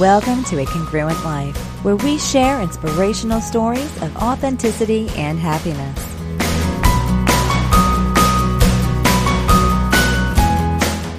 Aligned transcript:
Welcome 0.00 0.44
to 0.44 0.58
A 0.58 0.64
Congruent 0.64 1.22
Life, 1.26 1.58
where 1.84 1.96
we 1.96 2.16
share 2.16 2.62
inspirational 2.62 3.42
stories 3.42 3.94
of 4.00 4.16
authenticity 4.16 5.10
and 5.10 5.38
happiness. 5.38 5.98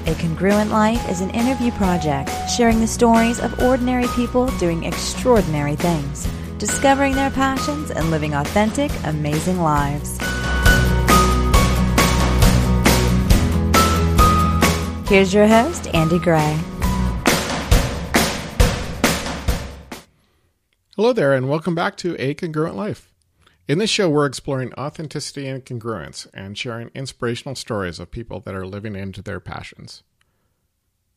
A 0.08 0.20
Congruent 0.20 0.72
Life 0.72 1.08
is 1.12 1.22
an 1.22 1.30
interview 1.30 1.70
project 1.73 2.32
sharing 2.50 2.80
the 2.80 2.88
stories 2.88 3.40
of 3.40 3.62
ordinary 3.62 4.08
people 4.16 4.48
doing 4.58 4.86
extraordinary 4.86 5.76
things, 5.76 6.27
discovering 6.58 7.13
their 7.13 7.30
passions, 7.30 7.91
and 7.91 8.09
living 8.09 8.34
authentic, 8.34 8.90
amazing 9.04 9.59
lives. 9.59 10.18
Here's 15.08 15.32
your 15.32 15.45
host, 15.45 15.88
Andy 15.94 16.18
Gray. 16.18 16.59
Hello 21.02 21.14
there, 21.14 21.34
and 21.34 21.50
welcome 21.50 21.73
back 21.73 21.98
to 21.98 22.16
A 22.20 22.36
Congruent 22.36 22.76
Life. 22.76 23.12
In 23.68 23.80
this 23.80 23.90
show, 23.90 24.08
we're 24.08 24.28
exploring 24.28 24.72
authenticity 24.76 25.48
and 25.48 25.66
congruence 25.66 26.28
and 26.32 26.55
sharing 26.55 26.92
inspirational 26.94 27.55
stories 27.55 28.00
of 28.00 28.12
people 28.12 28.40
that 28.42 28.54
are 28.54 28.68
living 28.68 28.96
into 28.96 29.23
their 29.23 29.40
passions. 29.40 30.04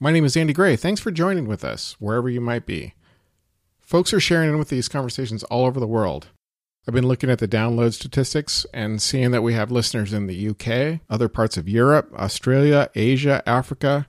My 0.01 0.11
name 0.11 0.25
is 0.25 0.39
Andy 0.39 0.55
Gray. 0.55 0.77
Thanks 0.77 1.03
for 1.03 1.11
joining 1.11 1.47
with 1.47 1.63
us, 1.67 1.97
wherever 1.99 2.31
you 2.31 2.41
might 2.41 2.65
be. 2.65 2.95
Folks 3.83 4.15
are 4.15 4.21
sharing 4.21 4.49
in 4.49 4.59
with 4.59 4.71
these 4.71 4.89
conversations 4.89 5.45
all 5.45 5.67
over 5.67 5.79
the 5.79 5.87
world. 5.87 6.29
I've 6.89 6.95
been 6.95 7.07
looking 7.07 7.29
at 7.29 7.39
the 7.39 7.47
download 7.47 7.93
statistics 7.93 8.65
and 8.73 9.03
seeing 9.03 9.33
that 9.33 9.43
we 9.43 9.53
have 9.53 9.71
listeners 9.71 10.15
in 10.15 10.29
the 10.29 10.49
UK, 10.49 11.01
other 11.11 11.29
parts 11.29 11.59
of 11.59 11.69
Europe, 11.69 12.11
Australia, 12.17 12.89
Asia, 12.95 13.43
Africa. 13.47 14.09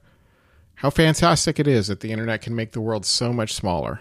How 0.75 0.89
fantastic 0.89 1.59
it 1.59 1.67
is 1.67 1.87
that 1.87 1.99
the 1.99 2.13
internet 2.13 2.41
can 2.41 2.55
make 2.55 2.71
the 2.71 2.79
world 2.79 3.05
so 3.05 3.33
much 3.33 3.53
smaller. 3.53 3.99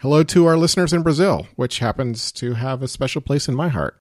Hello 0.00 0.22
to 0.22 0.46
our 0.46 0.56
listeners 0.56 0.94
in 0.94 1.02
Brazil, 1.02 1.46
which 1.56 1.80
happens 1.80 2.32
to 2.32 2.54
have 2.54 2.82
a 2.82 2.88
special 2.88 3.20
place 3.20 3.48
in 3.48 3.54
my 3.54 3.68
heart. 3.68 3.98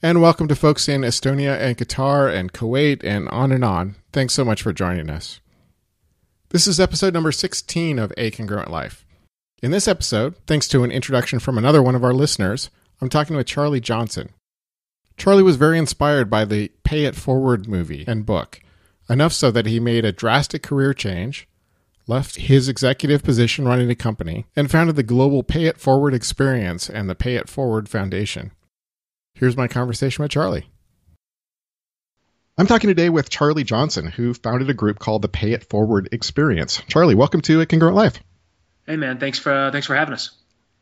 And 0.00 0.22
welcome 0.22 0.46
to 0.46 0.54
folks 0.54 0.88
in 0.88 1.00
Estonia 1.00 1.58
and 1.58 1.76
Qatar 1.76 2.32
and 2.32 2.52
Kuwait 2.52 3.02
and 3.02 3.28
on 3.30 3.50
and 3.50 3.64
on. 3.64 3.96
Thanks 4.12 4.34
so 4.34 4.44
much 4.44 4.62
for 4.62 4.72
joining 4.72 5.10
us. 5.10 5.40
This 6.50 6.68
is 6.68 6.78
episode 6.78 7.14
number 7.14 7.32
16 7.32 7.98
of 7.98 8.12
A 8.16 8.30
Congruent 8.30 8.70
Life. 8.70 9.04
In 9.60 9.72
this 9.72 9.88
episode, 9.88 10.36
thanks 10.46 10.68
to 10.68 10.84
an 10.84 10.92
introduction 10.92 11.40
from 11.40 11.58
another 11.58 11.82
one 11.82 11.96
of 11.96 12.04
our 12.04 12.14
listeners, 12.14 12.70
I'm 13.00 13.08
talking 13.08 13.34
with 13.34 13.48
Charley 13.48 13.80
Johnson. 13.80 14.28
Charley 15.16 15.42
was 15.42 15.56
very 15.56 15.80
inspired 15.80 16.30
by 16.30 16.44
the 16.44 16.70
Pay 16.84 17.06
It 17.06 17.16
Forward 17.16 17.66
movie 17.66 18.04
and 18.06 18.24
book, 18.24 18.60
enough 19.10 19.32
so 19.32 19.50
that 19.50 19.66
he 19.66 19.80
made 19.80 20.04
a 20.04 20.12
drastic 20.12 20.62
career 20.62 20.94
change, 20.94 21.48
left 22.08 22.36
his 22.36 22.68
executive 22.68 23.22
position 23.22 23.68
running 23.68 23.90
a 23.90 23.94
company, 23.94 24.46
and 24.56 24.70
founded 24.70 24.96
the 24.96 25.02
global 25.02 25.42
Pay 25.42 25.66
It 25.66 25.78
Forward 25.78 26.14
experience 26.14 26.88
and 26.88 27.08
the 27.08 27.14
Pay 27.14 27.36
It 27.36 27.48
Forward 27.48 27.88
Foundation. 27.88 28.50
Here's 29.34 29.56
my 29.56 29.68
conversation 29.68 30.22
with 30.22 30.32
Charley. 30.32 30.66
I'm 32.56 32.66
talking 32.66 32.88
today 32.88 33.08
with 33.08 33.30
Charley 33.30 33.62
Johnson, 33.62 34.08
who 34.08 34.34
founded 34.34 34.68
a 34.68 34.74
group 34.74 34.98
called 34.98 35.22
the 35.22 35.28
Pay 35.28 35.52
It 35.52 35.62
Forward 35.62 36.08
Experience. 36.10 36.82
Charley, 36.88 37.14
welcome 37.14 37.40
to 37.42 37.60
A 37.60 37.66
Congruent 37.66 37.94
Life. 37.94 38.20
Hey 38.86 38.96
man, 38.96 39.18
thanks 39.18 39.38
for 39.38 39.52
uh, 39.52 39.70
thanks 39.70 39.86
for 39.86 39.94
having 39.94 40.14
us. 40.14 40.30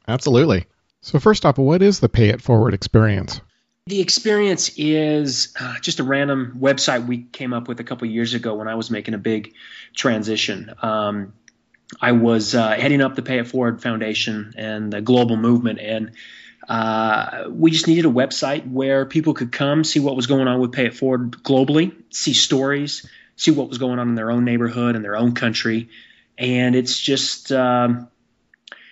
Absolutely. 0.08 0.64
So, 1.02 1.18
first 1.18 1.44
off, 1.44 1.58
what 1.58 1.82
is 1.82 2.00
the 2.00 2.08
Pay 2.08 2.30
It 2.30 2.40
Forward 2.40 2.72
experience? 2.72 3.40
The 3.88 4.00
experience 4.00 4.72
is 4.76 5.54
uh, 5.60 5.78
just 5.78 6.00
a 6.00 6.02
random 6.02 6.56
website 6.58 7.06
we 7.06 7.22
came 7.22 7.52
up 7.52 7.68
with 7.68 7.78
a 7.78 7.84
couple 7.84 8.08
years 8.08 8.34
ago 8.34 8.56
when 8.56 8.66
I 8.66 8.74
was 8.74 8.90
making 8.90 9.14
a 9.14 9.18
big 9.18 9.54
transition. 9.94 10.74
Um, 10.82 11.34
I 12.00 12.10
was 12.10 12.56
uh, 12.56 12.70
heading 12.70 13.00
up 13.00 13.14
the 13.14 13.22
Pay 13.22 13.38
It 13.38 13.46
Forward 13.46 13.80
Foundation 13.80 14.54
and 14.56 14.92
the 14.92 15.00
global 15.00 15.36
movement, 15.36 15.78
and 15.78 16.10
uh, 16.68 17.44
we 17.48 17.70
just 17.70 17.86
needed 17.86 18.06
a 18.06 18.10
website 18.10 18.68
where 18.68 19.06
people 19.06 19.34
could 19.34 19.52
come, 19.52 19.84
see 19.84 20.00
what 20.00 20.16
was 20.16 20.26
going 20.26 20.48
on 20.48 20.58
with 20.58 20.72
Pay 20.72 20.86
It 20.86 20.96
Forward 20.96 21.30
globally, 21.44 21.94
see 22.10 22.32
stories, 22.32 23.08
see 23.36 23.52
what 23.52 23.68
was 23.68 23.78
going 23.78 24.00
on 24.00 24.08
in 24.08 24.16
their 24.16 24.32
own 24.32 24.44
neighborhood 24.44 24.96
and 24.96 25.04
their 25.04 25.16
own 25.16 25.32
country, 25.34 25.90
and 26.36 26.74
it's 26.74 26.98
just. 26.98 27.52
Um, 27.52 28.08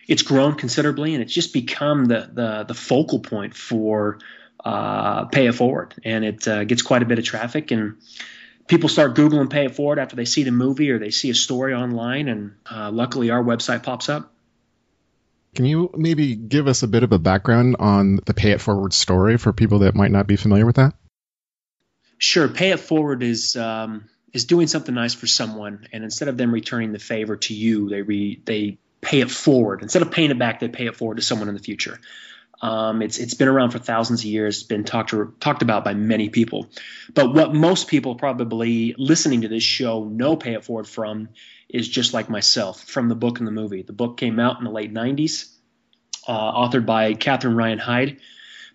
it's 0.06 0.20
grown 0.20 0.54
considerably 0.54 1.14
and 1.14 1.22
it's 1.22 1.32
just 1.32 1.54
become 1.54 2.04
the 2.04 2.28
the, 2.30 2.64
the 2.68 2.74
focal 2.74 3.20
point 3.20 3.54
for 3.54 4.18
uh, 4.64 5.26
pay 5.26 5.46
it 5.46 5.54
forward 5.54 5.94
and 6.04 6.24
it 6.24 6.48
uh, 6.48 6.64
gets 6.64 6.82
quite 6.82 7.02
a 7.02 7.06
bit 7.06 7.18
of 7.18 7.24
traffic 7.24 7.70
and 7.70 7.96
people 8.66 8.88
start 8.88 9.14
googling 9.14 9.50
pay 9.50 9.66
it 9.66 9.74
forward 9.74 9.98
after 9.98 10.16
they 10.16 10.24
see 10.24 10.42
the 10.42 10.50
movie 10.50 10.90
or 10.90 10.98
they 10.98 11.10
see 11.10 11.30
a 11.30 11.34
story 11.34 11.74
online 11.74 12.28
and 12.28 12.54
uh, 12.70 12.90
luckily 12.90 13.30
our 13.30 13.42
website 13.42 13.82
pops 13.82 14.08
up 14.08 14.32
can 15.54 15.66
you 15.66 15.90
maybe 15.94 16.34
give 16.34 16.66
us 16.66 16.82
a 16.82 16.88
bit 16.88 17.02
of 17.02 17.12
a 17.12 17.18
background 17.18 17.76
on 17.78 18.18
the 18.24 18.34
pay 18.34 18.52
it 18.52 18.60
forward 18.60 18.92
story 18.92 19.36
for 19.36 19.52
people 19.52 19.80
that 19.80 19.94
might 19.94 20.10
not 20.10 20.26
be 20.26 20.36
familiar 20.36 20.64
with 20.64 20.76
that 20.76 20.94
sure 22.18 22.48
pay 22.48 22.70
it 22.70 22.80
forward 22.80 23.22
is 23.22 23.56
um, 23.56 24.08
is 24.32 24.46
doing 24.46 24.66
something 24.66 24.94
nice 24.94 25.14
for 25.14 25.26
someone 25.26 25.86
and 25.92 26.04
instead 26.04 26.28
of 26.28 26.38
them 26.38 26.52
returning 26.52 26.92
the 26.92 26.98
favor 26.98 27.36
to 27.36 27.52
you 27.52 27.90
they 27.90 28.00
re, 28.00 28.40
they 28.44 28.78
pay 29.04 29.20
it 29.20 29.30
forward. 29.30 29.82
Instead 29.82 30.02
of 30.02 30.10
paying 30.10 30.30
it 30.30 30.38
back, 30.38 30.58
they 30.58 30.68
pay 30.68 30.86
it 30.86 30.96
forward 30.96 31.16
to 31.16 31.22
someone 31.22 31.48
in 31.48 31.54
the 31.54 31.62
future. 31.62 32.00
Um, 32.60 33.02
it's 33.02 33.18
it's 33.18 33.34
been 33.34 33.48
around 33.48 33.70
for 33.70 33.78
thousands 33.78 34.20
of 34.20 34.26
years, 34.26 34.58
it's 34.58 34.66
been 34.66 34.84
talked 34.84 35.10
to, 35.10 35.34
talked 35.40 35.62
about 35.62 35.84
by 35.84 35.94
many 35.94 36.28
people. 36.28 36.68
But 37.12 37.34
what 37.34 37.54
most 37.54 37.88
people 37.88 38.14
probably 38.14 38.94
listening 38.96 39.42
to 39.42 39.48
this 39.48 39.62
show 39.62 40.04
know 40.04 40.36
pay 40.36 40.54
it 40.54 40.64
forward 40.64 40.88
from 40.88 41.28
is 41.68 41.88
just 41.88 42.14
like 42.14 42.30
myself 42.30 42.82
from 42.82 43.08
the 43.08 43.14
book 43.14 43.38
and 43.38 43.46
the 43.46 43.52
movie. 43.52 43.82
The 43.82 43.92
book 43.92 44.16
came 44.16 44.38
out 44.38 44.58
in 44.58 44.64
the 44.64 44.70
late 44.70 44.94
90s, 44.94 45.52
uh, 46.28 46.52
authored 46.52 46.86
by 46.86 47.14
Catherine 47.14 47.56
Ryan 47.56 47.78
Hyde. 47.78 48.20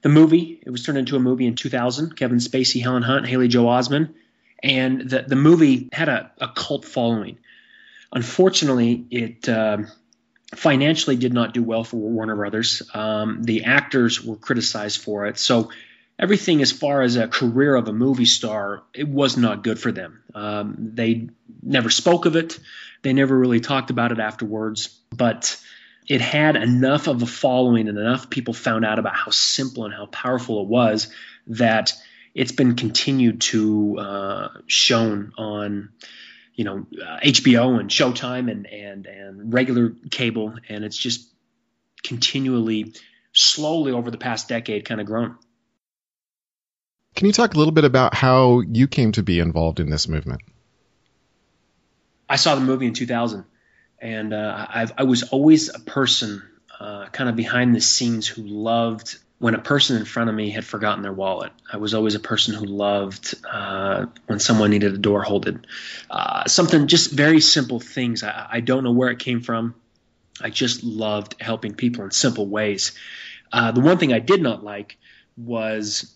The 0.02 0.10
movie 0.10 0.62
it 0.66 0.70
was 0.70 0.84
turned 0.84 0.98
into 0.98 1.16
a 1.16 1.20
movie 1.20 1.46
in 1.46 1.56
2000. 1.56 2.16
Kevin 2.16 2.38
Spacey, 2.40 2.82
Helen 2.82 3.04
Hunt, 3.04 3.28
Haley 3.28 3.48
Joel 3.48 3.72
Osment, 3.72 4.14
and 4.62 5.10
the 5.10 5.24
the 5.24 5.36
movie 5.36 5.90
had 5.92 6.10
a, 6.10 6.32
a 6.40 6.48
cult 6.50 6.86
following. 6.86 7.40
Unfortunately, 8.12 9.06
it 9.12 9.48
uh, 9.48 9.80
financially 10.56 11.16
did 11.16 11.34
not 11.34 11.54
do 11.54 11.64
well 11.64 11.84
for 11.84 11.98
Warner 11.98 12.36
Brothers. 12.36 12.82
Um, 12.94 13.44
the 13.44 13.66
actors 13.66 14.24
were 14.24 14.36
criticized 14.36 15.02
for 15.02 15.28
it. 15.28 15.38
So 15.38 15.72
everything 16.18 16.62
as 16.62 16.72
far 16.72 17.02
as 17.02 17.16
a 17.16 17.28
career 17.28 17.76
of 17.76 17.88
a 17.88 17.94
movie 17.94 18.26
star, 18.26 18.84
it 18.94 19.08
was 19.08 19.38
not 19.38 19.64
good 19.64 19.80
for 19.80 19.92
them. 19.92 20.24
Um, 20.34 20.76
they 20.94 21.30
never 21.62 21.90
spoke 21.90 22.26
of 22.26 22.36
it. 22.36 22.60
They 23.02 23.14
never 23.14 23.38
really 23.38 23.60
talked 23.60 23.92
about 23.92 24.12
it 24.12 24.20
afterwards. 24.20 24.88
But 25.16 25.62
it 26.08 26.22
had 26.22 26.56
enough 26.56 27.08
of 27.08 27.22
a 27.22 27.28
following 27.28 27.88
and 27.88 27.98
enough 27.98 28.30
people 28.30 28.54
found 28.54 28.84
out 28.84 28.98
about 28.98 29.16
how 29.16 29.32
simple 29.32 29.86
and 29.86 29.94
how 29.94 30.08
powerful 30.08 30.64
it 30.64 30.68
was 30.68 31.14
that 31.48 31.94
it's 32.34 32.52
been 32.52 32.76
continued 32.76 33.42
to 33.42 33.98
uh, 34.00 34.48
shown 34.66 35.34
on 35.38 35.90
you 36.60 36.66
know 36.66 36.86
uh, 37.02 37.20
HBO 37.22 37.80
and 37.80 37.90
Showtime 37.90 38.52
and 38.52 38.68
and 38.68 39.06
and 39.06 39.54
regular 39.54 39.94
cable, 40.12 40.56
and 40.68 40.84
it's 40.84 40.98
just 40.98 41.26
continually, 42.04 42.96
slowly 43.32 43.94
over 43.94 44.12
the 44.12 44.18
past 44.18 44.50
decade, 44.50 44.84
kind 44.84 45.00
of 45.00 45.08
grown. 45.08 45.38
Can 47.16 47.28
you 47.28 47.32
talk 47.32 47.54
a 47.54 47.58
little 47.58 47.72
bit 47.72 47.86
about 47.86 48.14
how 48.14 48.60
you 48.60 48.90
came 48.90 49.14
to 49.14 49.24
be 49.24 49.40
involved 49.40 49.80
in 49.80 49.90
this 49.90 50.10
movement? 50.10 50.42
I 52.28 52.36
saw 52.36 52.56
the 52.56 52.62
movie 52.62 52.88
in 52.88 52.94
2000, 52.94 53.46
and 54.00 54.34
uh, 54.34 54.68
i 54.98 55.04
was 55.04 55.24
always 55.24 55.74
a 55.74 55.80
person 55.80 56.44
uh, 56.78 57.06
kind 57.06 57.30
of 57.30 57.38
behind 57.38 57.74
the 57.74 57.80
scenes 57.80 58.28
who 58.28 58.42
loved 58.42 59.18
when 59.40 59.56
a 59.56 59.60
person 59.60 59.96
in 59.96 60.06
front 60.06 60.30
of 60.30 60.36
me 60.36 60.50
had 60.50 60.66
forgotten 60.66 61.02
their 61.02 61.14
wallet. 61.14 61.52
I 61.72 61.78
was 61.78 61.94
always 61.94 62.14
a 62.14 62.20
person 62.20 62.54
who 62.54 62.66
loved 62.66 63.36
uh, 63.50 64.06
when 64.28 64.40
someone 64.40 64.70
needed 64.70 64.94
a 64.94 64.98
door 64.98 65.24
holded. 65.24 65.66
Uh, 66.10 66.46
something 66.48 66.88
just 66.88 67.12
very 67.12 67.40
simple 67.40 67.80
things. 67.80 68.22
I, 68.22 68.48
I, 68.52 68.60
don't 68.60 68.84
know 68.84 68.92
where 68.92 69.10
it 69.10 69.20
came 69.20 69.40
from. 69.40 69.76
I 70.42 70.50
just 70.50 70.84
loved 70.84 71.36
helping 71.40 71.74
people 71.74 72.04
in 72.04 72.12
simple 72.12 72.48
ways. 72.48 72.92
Uh, 73.52 73.72
the 73.72 73.80
one 73.80 73.98
thing 73.98 74.14
I 74.14 74.20
did 74.20 74.42
not 74.42 74.64
like 74.64 74.98
was 75.38 76.14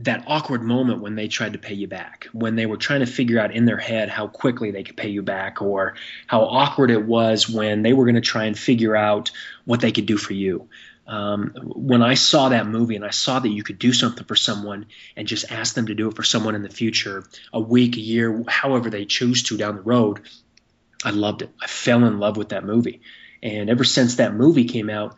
that 0.00 0.24
awkward 0.26 0.62
moment 0.62 1.00
when 1.00 1.14
they 1.14 1.28
tried 1.28 1.52
to 1.52 1.58
pay 1.60 1.74
you 1.74 1.86
back, 1.86 2.26
when 2.32 2.56
they 2.56 2.66
were 2.66 2.76
trying 2.76 3.00
to 3.00 3.06
figure 3.06 3.38
out 3.38 3.54
in 3.54 3.64
their 3.64 3.76
head 3.76 4.08
how 4.08 4.26
quickly 4.26 4.72
they 4.72 4.82
could 4.82 4.96
pay 4.96 5.08
you 5.08 5.22
back, 5.22 5.62
or 5.62 5.94
how 6.26 6.42
awkward 6.42 6.90
it 6.90 7.04
was 7.04 7.48
when 7.48 7.82
they 7.82 7.92
were 7.92 8.04
going 8.04 8.16
to 8.16 8.20
try 8.20 8.46
and 8.46 8.58
figure 8.58 8.96
out 8.96 9.30
what 9.64 9.80
they 9.80 9.92
could 9.92 10.06
do 10.06 10.16
for 10.16 10.32
you 10.32 10.68
um, 11.06 11.52
when 11.74 12.02
I 12.02 12.14
saw 12.14 12.48
that 12.48 12.66
movie 12.66 12.96
and 12.96 13.04
I 13.04 13.10
saw 13.10 13.38
that 13.38 13.48
you 13.48 13.62
could 13.62 13.78
do 13.78 13.92
something 13.92 14.24
for 14.24 14.36
someone 14.36 14.86
and 15.16 15.28
just 15.28 15.50
ask 15.50 15.74
them 15.74 15.86
to 15.86 15.94
do 15.94 16.08
it 16.08 16.16
for 16.16 16.22
someone 16.22 16.54
in 16.54 16.62
the 16.62 16.70
future, 16.70 17.24
a 17.52 17.60
week, 17.60 17.96
a 17.96 18.00
year, 18.00 18.42
however 18.48 18.88
they 18.90 19.04
choose 19.04 19.42
to 19.44 19.56
down 19.56 19.76
the 19.76 19.82
road, 19.82 20.20
I 21.04 21.10
loved 21.10 21.42
it. 21.42 21.50
I 21.60 21.66
fell 21.66 22.04
in 22.04 22.18
love 22.18 22.36
with 22.36 22.50
that 22.50 22.64
movie. 22.64 23.02
And 23.42 23.68
ever 23.68 23.84
since 23.84 24.16
that 24.16 24.34
movie 24.34 24.64
came 24.64 24.88
out, 24.88 25.16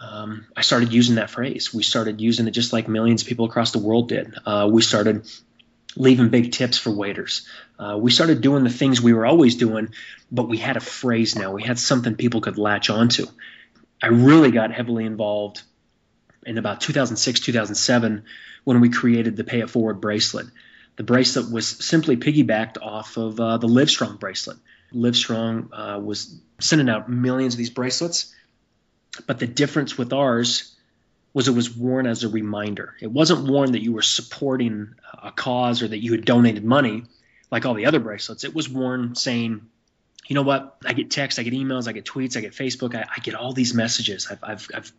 um, 0.00 0.46
I 0.56 0.62
started 0.62 0.92
using 0.92 1.16
that 1.16 1.30
phrase. 1.30 1.74
We 1.74 1.82
started 1.82 2.20
using 2.20 2.46
it 2.46 2.52
just 2.52 2.72
like 2.72 2.88
millions 2.88 3.22
of 3.22 3.28
people 3.28 3.44
across 3.44 3.72
the 3.72 3.80
world 3.80 4.08
did. 4.08 4.34
Uh, 4.46 4.68
we 4.72 4.80
started 4.80 5.28
leaving 5.96 6.28
big 6.30 6.52
tips 6.52 6.78
for 6.78 6.90
waiters. 6.90 7.46
Uh, 7.78 7.98
we 8.00 8.10
started 8.10 8.40
doing 8.40 8.64
the 8.64 8.70
things 8.70 9.00
we 9.00 9.12
were 9.12 9.26
always 9.26 9.56
doing, 9.56 9.90
but 10.30 10.48
we 10.48 10.56
had 10.56 10.76
a 10.76 10.80
phrase 10.80 11.36
now. 11.36 11.52
We 11.52 11.62
had 11.62 11.78
something 11.78 12.14
people 12.14 12.40
could 12.40 12.56
latch 12.56 12.88
onto. 12.88 13.26
I 14.02 14.08
really 14.08 14.50
got 14.50 14.72
heavily 14.72 15.04
involved 15.04 15.62
in 16.46 16.58
about 16.58 16.80
2006, 16.80 17.40
2007 17.40 18.24
when 18.64 18.80
we 18.80 18.88
created 18.88 19.36
the 19.36 19.44
Pay 19.44 19.60
It 19.60 19.70
Forward 19.70 20.00
bracelet. 20.00 20.46
The 20.96 21.02
bracelet 21.04 21.50
was 21.50 21.66
simply 21.66 22.16
piggybacked 22.16 22.80
off 22.80 23.16
of 23.16 23.38
uh, 23.38 23.58
the 23.58 23.68
Livestrong 23.68 24.18
bracelet. 24.18 24.58
Livestrong 24.92 25.68
uh, 25.72 26.00
was 26.00 26.40
sending 26.60 26.88
out 26.88 27.08
millions 27.08 27.54
of 27.54 27.58
these 27.58 27.70
bracelets, 27.70 28.34
but 29.26 29.38
the 29.38 29.46
difference 29.46 29.98
with 29.98 30.12
ours 30.12 30.74
was 31.34 31.46
it 31.46 31.52
was 31.52 31.76
worn 31.76 32.06
as 32.06 32.24
a 32.24 32.28
reminder. 32.28 32.94
It 33.00 33.10
wasn't 33.12 33.48
worn 33.48 33.72
that 33.72 33.82
you 33.82 33.92
were 33.92 34.02
supporting 34.02 34.94
a 35.22 35.30
cause 35.30 35.82
or 35.82 35.88
that 35.88 35.98
you 35.98 36.12
had 36.12 36.24
donated 36.24 36.64
money 36.64 37.04
like 37.50 37.64
all 37.64 37.74
the 37.74 37.86
other 37.86 38.00
bracelets. 38.00 38.44
It 38.44 38.54
was 38.54 38.68
worn 38.68 39.14
saying, 39.14 39.62
you 40.28 40.34
know 40.34 40.42
what? 40.42 40.76
I 40.84 40.92
get 40.92 41.10
texts, 41.10 41.38
I 41.38 41.42
get 41.42 41.54
emails, 41.54 41.88
I 41.88 41.92
get 41.92 42.04
tweets, 42.04 42.36
I 42.36 42.40
get 42.40 42.52
Facebook, 42.52 42.94
I, 42.94 43.06
I 43.16 43.20
get 43.20 43.34
all 43.34 43.54
these 43.54 43.72
messages. 43.72 44.28
I've, 44.30 44.44
I've, 44.44 44.68
I've 44.74 44.92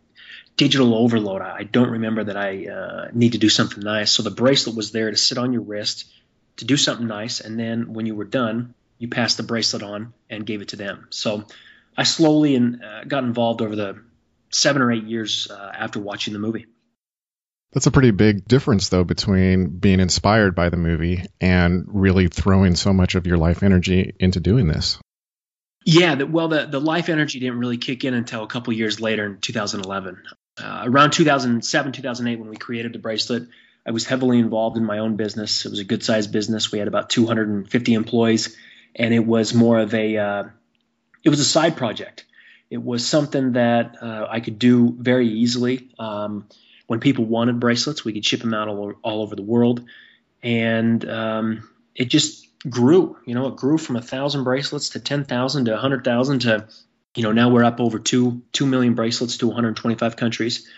digital 0.56 0.94
overload. 0.94 1.40
I, 1.40 1.58
I, 1.58 1.62
don't 1.62 1.90
remember 1.90 2.24
that 2.24 2.36
I 2.36 2.66
uh, 2.66 3.08
need 3.12 3.32
to 3.32 3.38
do 3.38 3.48
something 3.48 3.82
nice. 3.82 4.10
So 4.10 4.24
the 4.24 4.32
bracelet 4.32 4.76
was 4.76 4.90
there 4.90 5.10
to 5.10 5.16
sit 5.16 5.38
on 5.38 5.52
your 5.52 5.62
wrist 5.62 6.12
to 6.56 6.64
do 6.64 6.76
something 6.76 7.06
nice, 7.06 7.40
and 7.40 7.58
then 7.58 7.94
when 7.94 8.06
you 8.06 8.14
were 8.14 8.24
done, 8.24 8.74
you 8.98 9.08
passed 9.08 9.36
the 9.36 9.44
bracelet 9.44 9.82
on 9.82 10.12
and 10.28 10.44
gave 10.44 10.62
it 10.62 10.68
to 10.68 10.76
them. 10.76 11.06
So 11.10 11.44
I 11.96 12.02
slowly 12.02 12.56
and 12.56 12.84
uh, 12.84 13.04
got 13.04 13.24
involved 13.24 13.62
over 13.62 13.76
the 13.76 14.02
seven 14.50 14.82
or 14.82 14.90
eight 14.90 15.04
years 15.04 15.48
uh, 15.50 15.72
after 15.72 16.00
watching 16.00 16.32
the 16.32 16.40
movie. 16.40 16.66
That's 17.72 17.86
a 17.86 17.92
pretty 17.92 18.10
big 18.10 18.46
difference, 18.46 18.88
though, 18.88 19.04
between 19.04 19.78
being 19.78 20.00
inspired 20.00 20.56
by 20.56 20.70
the 20.70 20.76
movie 20.76 21.24
and 21.40 21.84
really 21.86 22.26
throwing 22.26 22.74
so 22.74 22.92
much 22.92 23.14
of 23.14 23.28
your 23.28 23.38
life 23.38 23.62
energy 23.62 24.12
into 24.18 24.40
doing 24.40 24.66
this. 24.66 24.98
Yeah, 25.84 26.14
the, 26.14 26.26
well, 26.26 26.48
the, 26.48 26.66
the 26.66 26.80
life 26.80 27.08
energy 27.08 27.40
didn't 27.40 27.58
really 27.58 27.78
kick 27.78 28.04
in 28.04 28.14
until 28.14 28.42
a 28.42 28.46
couple 28.46 28.72
years 28.72 29.00
later 29.00 29.24
in 29.24 29.38
2011. 29.38 30.22
Uh, 30.62 30.82
around 30.84 31.12
2007, 31.12 31.92
2008, 31.92 32.38
when 32.38 32.50
we 32.50 32.56
created 32.56 32.92
the 32.92 32.98
bracelet, 32.98 33.48
I 33.86 33.92
was 33.92 34.04
heavily 34.04 34.38
involved 34.38 34.76
in 34.76 34.84
my 34.84 34.98
own 34.98 35.16
business. 35.16 35.64
It 35.64 35.70
was 35.70 35.78
a 35.78 35.84
good 35.84 36.04
sized 36.04 36.32
business. 36.32 36.70
We 36.70 36.78
had 36.78 36.88
about 36.88 37.08
250 37.08 37.94
employees, 37.94 38.56
and 38.94 39.14
it 39.14 39.24
was 39.24 39.54
more 39.54 39.78
of 39.78 39.94
a 39.94 40.16
uh, 40.18 40.44
it 41.24 41.30
was 41.30 41.40
a 41.40 41.44
side 41.44 41.76
project. 41.76 42.26
It 42.68 42.82
was 42.82 43.06
something 43.06 43.52
that 43.52 43.96
uh, 44.02 44.26
I 44.28 44.40
could 44.40 44.58
do 44.58 44.94
very 44.98 45.28
easily. 45.28 45.90
Um, 45.98 46.46
when 46.86 47.00
people 47.00 47.24
wanted 47.24 47.58
bracelets, 47.58 48.04
we 48.04 48.12
could 48.12 48.24
ship 48.24 48.40
them 48.40 48.52
out 48.52 48.68
all, 48.68 48.92
all 49.02 49.22
over 49.22 49.34
the 49.34 49.42
world, 49.42 49.84
and 50.42 51.08
um, 51.08 51.68
it 51.94 52.06
just 52.06 52.46
grew. 52.68 53.16
You 53.24 53.34
know, 53.34 53.48
it 53.48 53.56
grew 53.56 53.78
from 53.78 53.96
a 53.96 54.02
thousand 54.02 54.44
bracelets 54.44 54.90
to 54.90 55.00
ten 55.00 55.24
thousand 55.24 55.66
to 55.66 55.74
a 55.74 55.78
hundred 55.78 56.04
thousand 56.04 56.40
to, 56.40 56.68
you 57.14 57.22
know, 57.22 57.32
now 57.32 57.50
we're 57.50 57.64
up 57.64 57.80
over 57.80 57.98
two 57.98 58.42
two 58.52 58.66
million 58.66 58.94
bracelets 58.94 59.38
to 59.38 59.46
125 59.46 60.16
countries. 60.16 60.68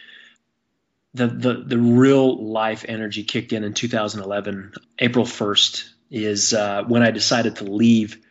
The 1.14 1.26
the 1.26 1.54
the 1.66 1.78
real 1.78 2.42
life 2.42 2.84
energy 2.88 3.24
kicked 3.24 3.52
in 3.52 3.64
in 3.64 3.74
2011. 3.74 4.72
April 4.98 5.24
1st 5.24 5.88
is 6.10 6.54
uh, 6.54 6.84
when 6.86 7.02
I 7.02 7.10
decided 7.10 7.56
to 7.56 7.64
leave 7.64 8.22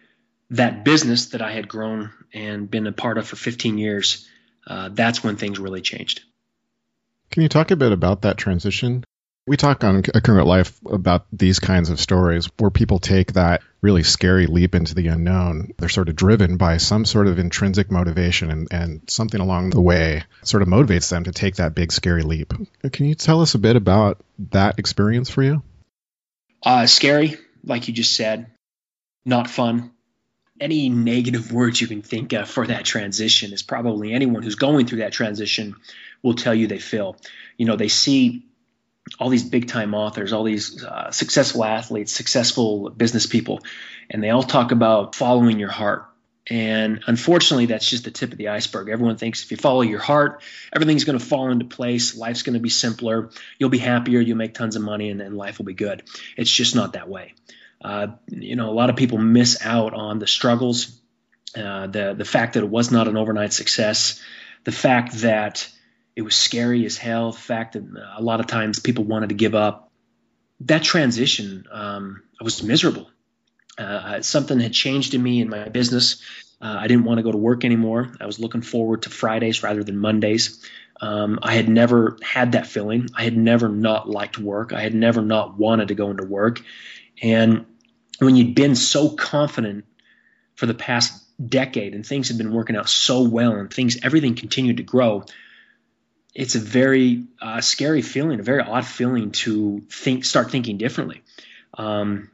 that 0.51 0.83
business 0.83 1.27
that 1.27 1.41
I 1.41 1.51
had 1.51 1.67
grown 1.67 2.11
and 2.33 2.69
been 2.69 2.87
a 2.87 2.91
part 2.91 3.17
of 3.17 3.27
for 3.27 3.35
15 3.35 3.77
years. 3.77 4.27
Uh, 4.67 4.89
that's 4.89 5.23
when 5.23 5.37
things 5.37 5.59
really 5.59 5.81
changed. 5.81 6.21
Can 7.31 7.43
you 7.43 7.49
talk 7.49 7.71
a 7.71 7.75
bit 7.75 7.91
about 7.91 8.21
that 8.23 8.37
transition? 8.37 9.03
We 9.47 9.57
talk 9.57 9.83
on 9.83 10.03
A 10.13 10.21
Congruent 10.21 10.47
Life 10.47 10.79
about 10.85 11.25
these 11.33 11.59
kinds 11.59 11.89
of 11.89 11.99
stories 11.99 12.47
where 12.59 12.69
people 12.69 12.99
take 12.99 13.33
that 13.33 13.63
really 13.81 14.03
scary 14.03 14.45
leap 14.45 14.75
into 14.75 14.93
the 14.93 15.07
unknown. 15.07 15.73
They're 15.79 15.89
sort 15.89 16.09
of 16.09 16.15
driven 16.15 16.57
by 16.57 16.77
some 16.77 17.05
sort 17.05 17.25
of 17.25 17.39
intrinsic 17.39 17.89
motivation, 17.89 18.51
and, 18.51 18.67
and 18.71 19.01
something 19.09 19.41
along 19.41 19.71
the 19.71 19.81
way 19.81 20.23
sort 20.43 20.61
of 20.61 20.69
motivates 20.69 21.09
them 21.09 21.23
to 21.23 21.31
take 21.31 21.55
that 21.55 21.73
big, 21.73 21.91
scary 21.91 22.21
leap. 22.21 22.53
Can 22.91 23.07
you 23.07 23.15
tell 23.15 23.41
us 23.41 23.55
a 23.55 23.59
bit 23.59 23.75
about 23.75 24.23
that 24.51 24.77
experience 24.77 25.31
for 25.31 25.41
you? 25.41 25.63
Uh, 26.63 26.85
scary, 26.85 27.35
like 27.63 27.87
you 27.87 27.95
just 27.95 28.15
said, 28.15 28.45
not 29.25 29.49
fun. 29.49 29.91
Any 30.59 30.89
negative 30.89 31.51
words 31.51 31.81
you 31.81 31.87
can 31.87 32.03
think 32.03 32.33
of 32.33 32.47
for 32.47 32.67
that 32.67 32.85
transition 32.85 33.53
is 33.53 33.63
probably 33.63 34.13
anyone 34.13 34.43
who's 34.43 34.53
going 34.53 34.85
through 34.85 34.99
that 34.99 35.13
transition 35.13 35.75
will 36.21 36.35
tell 36.35 36.53
you 36.53 36.67
they 36.67 36.77
feel. 36.77 37.17
You 37.57 37.65
know, 37.65 37.75
they 37.75 37.87
see 37.87 38.45
all 39.19 39.29
these 39.29 39.43
big 39.43 39.67
time 39.67 39.93
authors, 39.93 40.33
all 40.33 40.43
these 40.43 40.83
uh, 40.83 41.11
successful 41.11 41.63
athletes, 41.63 42.11
successful 42.11 42.89
business 42.89 43.25
people, 43.25 43.59
and 44.09 44.23
they 44.23 44.29
all 44.29 44.43
talk 44.43 44.71
about 44.71 45.15
following 45.15 45.59
your 45.59 45.69
heart. 45.69 46.07
And 46.49 47.03
unfortunately, 47.05 47.67
that's 47.67 47.87
just 47.87 48.03
the 48.03 48.11
tip 48.11 48.31
of 48.31 48.37
the 48.37 48.49
iceberg. 48.49 48.89
Everyone 48.89 49.15
thinks 49.15 49.43
if 49.43 49.51
you 49.51 49.57
follow 49.57 49.81
your 49.81 49.99
heart, 49.99 50.41
everything's 50.73 51.03
going 51.03 51.17
to 51.17 51.23
fall 51.23 51.49
into 51.49 51.65
place. 51.65 52.17
Life's 52.17 52.41
going 52.41 52.55
to 52.55 52.59
be 52.59 52.69
simpler. 52.69 53.29
You'll 53.59 53.69
be 53.69 53.77
happier. 53.77 54.19
You'll 54.19 54.37
make 54.37 54.55
tons 54.55 54.75
of 54.75 54.81
money, 54.81 55.09
and, 55.11 55.37
life 55.37 55.59
will 55.59 55.65
be 55.65 55.73
good. 55.73 56.03
It's 56.35 56.49
just 56.49 56.75
not 56.75 56.93
that 56.93 57.07
way. 57.07 57.35
Uh, 57.83 58.07
you 58.27 58.55
know, 58.55 58.69
a 58.69 58.73
lot 58.73 58.89
of 58.89 58.95
people 58.95 59.17
miss 59.17 59.63
out 59.63 59.93
on 59.93 60.19
the 60.19 60.27
struggles, 60.27 60.99
uh, 61.55 61.87
the 61.87 62.13
the 62.17 62.25
fact 62.25 62.53
that 62.53 62.63
it 62.63 62.69
was 62.69 62.91
not 62.91 63.07
an 63.07 63.17
overnight 63.17 63.53
success, 63.53 64.21
the 64.63 64.71
fact 64.71 65.13
that 65.21 65.69
it 66.15 66.21
was 66.21 66.35
scary 66.35 66.85
as 66.85 66.97
hell. 66.97 67.31
The 67.31 67.39
fact 67.39 67.73
that 67.73 67.83
a 68.17 68.21
lot 68.21 68.39
of 68.39 68.47
times 68.47 68.79
people 68.79 69.03
wanted 69.03 69.29
to 69.29 69.35
give 69.35 69.55
up. 69.55 69.91
That 70.61 70.83
transition, 70.83 71.65
um, 71.71 72.21
I 72.39 72.43
was 72.43 72.61
miserable. 72.61 73.09
Uh, 73.77 74.21
something 74.21 74.59
had 74.59 74.73
changed 74.73 75.13
in 75.13 75.23
me 75.23 75.41
in 75.41 75.49
my 75.49 75.69
business. 75.69 76.21
Uh, 76.61 76.77
I 76.79 76.87
didn't 76.87 77.05
want 77.05 77.17
to 77.17 77.23
go 77.23 77.31
to 77.31 77.37
work 77.37 77.65
anymore. 77.65 78.13
I 78.19 78.27
was 78.27 78.39
looking 78.39 78.61
forward 78.61 79.03
to 79.03 79.09
Fridays 79.09 79.63
rather 79.63 79.83
than 79.83 79.97
Mondays. 79.97 80.63
Um, 80.99 81.39
I 81.41 81.55
had 81.55 81.67
never 81.67 82.17
had 82.21 82.51
that 82.51 82.67
feeling. 82.67 83.09
I 83.15 83.23
had 83.23 83.35
never 83.35 83.69
not 83.69 84.07
liked 84.07 84.37
work. 84.37 84.71
I 84.71 84.81
had 84.81 84.93
never 84.93 85.21
not 85.21 85.57
wanted 85.57 85.87
to 85.87 85.95
go 85.95 86.11
into 86.11 86.25
work. 86.25 86.61
And 87.21 87.65
when 88.19 88.35
you'd 88.35 88.53
been 88.53 88.75
so 88.75 89.09
confident 89.09 89.85
for 90.55 90.67
the 90.67 90.75
past 90.75 91.23
decade 91.43 91.95
and 91.95 92.05
things 92.05 92.27
had 92.27 92.37
been 92.37 92.53
working 92.53 92.75
out 92.75 92.87
so 92.87 93.23
well 93.23 93.53
and 93.53 93.73
things, 93.73 93.97
everything 94.03 94.35
continued 94.35 94.77
to 94.77 94.83
grow, 94.83 95.23
it's 96.33 96.55
a 96.55 96.59
very 96.59 97.25
uh, 97.41 97.61
scary 97.61 98.01
feeling, 98.01 98.39
a 98.39 98.43
very 98.43 98.61
odd 98.61 98.85
feeling 98.85 99.31
to 99.31 99.81
think, 99.89 100.25
start 100.25 100.51
thinking 100.51 100.77
differently. 100.77 101.21
Um, 101.77 102.31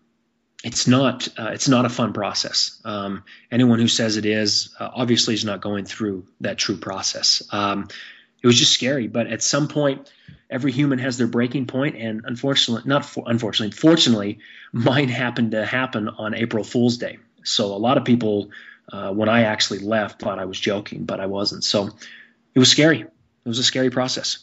it's 0.64 0.88
not, 0.88 1.28
uh, 1.38 1.52
it's 1.54 1.68
not 1.68 1.86
a 1.86 1.90
fun 1.90 2.14
process. 2.14 2.80
Um, 2.84 3.24
anyone 3.52 3.80
who 3.80 3.88
says 3.88 4.18
it 4.18 4.26
is, 4.26 4.76
uh, 4.80 4.90
obviously, 4.94 5.34
is 5.34 5.46
not 5.46 5.62
going 5.62 5.86
through 5.86 6.26
that 6.42 6.58
true 6.58 6.78
process. 6.78 7.44
Um, 7.52 7.88
it 8.42 8.48
was 8.48 8.58
just 8.58 8.72
scary, 8.72 9.08
but 9.08 9.28
at 9.28 9.42
some 9.42 9.68
point, 9.68 10.12
every 10.50 10.72
human 10.72 11.00
has 11.00 11.18
their 11.18 11.28
breaking 11.28 11.66
point, 11.66 11.96
and 11.96 12.22
unfortunately, 12.26 12.88
not 12.88 13.06
for, 13.06 13.24
unfortunately, 13.28 13.76
fortunately, 13.76 14.40
mine 14.72 15.10
happened 15.10 15.52
to 15.52 15.66
happen 15.66 16.08
on 16.08 16.34
April 16.36 16.64
Fool's 16.64 16.98
Day. 16.98 17.18
So 17.44 17.74
a 17.74 17.78
lot 17.78 17.98
of 17.98 18.06
people, 18.06 18.52
uh, 18.92 19.12
when 19.12 19.30
I 19.30 19.44
actually 19.44 19.80
left, 19.80 20.22
thought 20.22 20.40
I 20.40 20.46
was 20.46 20.60
joking, 20.60 21.06
but 21.06 21.20
I 21.20 21.26
wasn't. 21.26 21.64
So 21.64 21.90
it 22.54 22.60
was 22.60 22.70
scary 22.70 23.06
it 23.48 23.50
was 23.50 23.60
a 23.60 23.64
scary 23.64 23.90
process. 23.90 24.40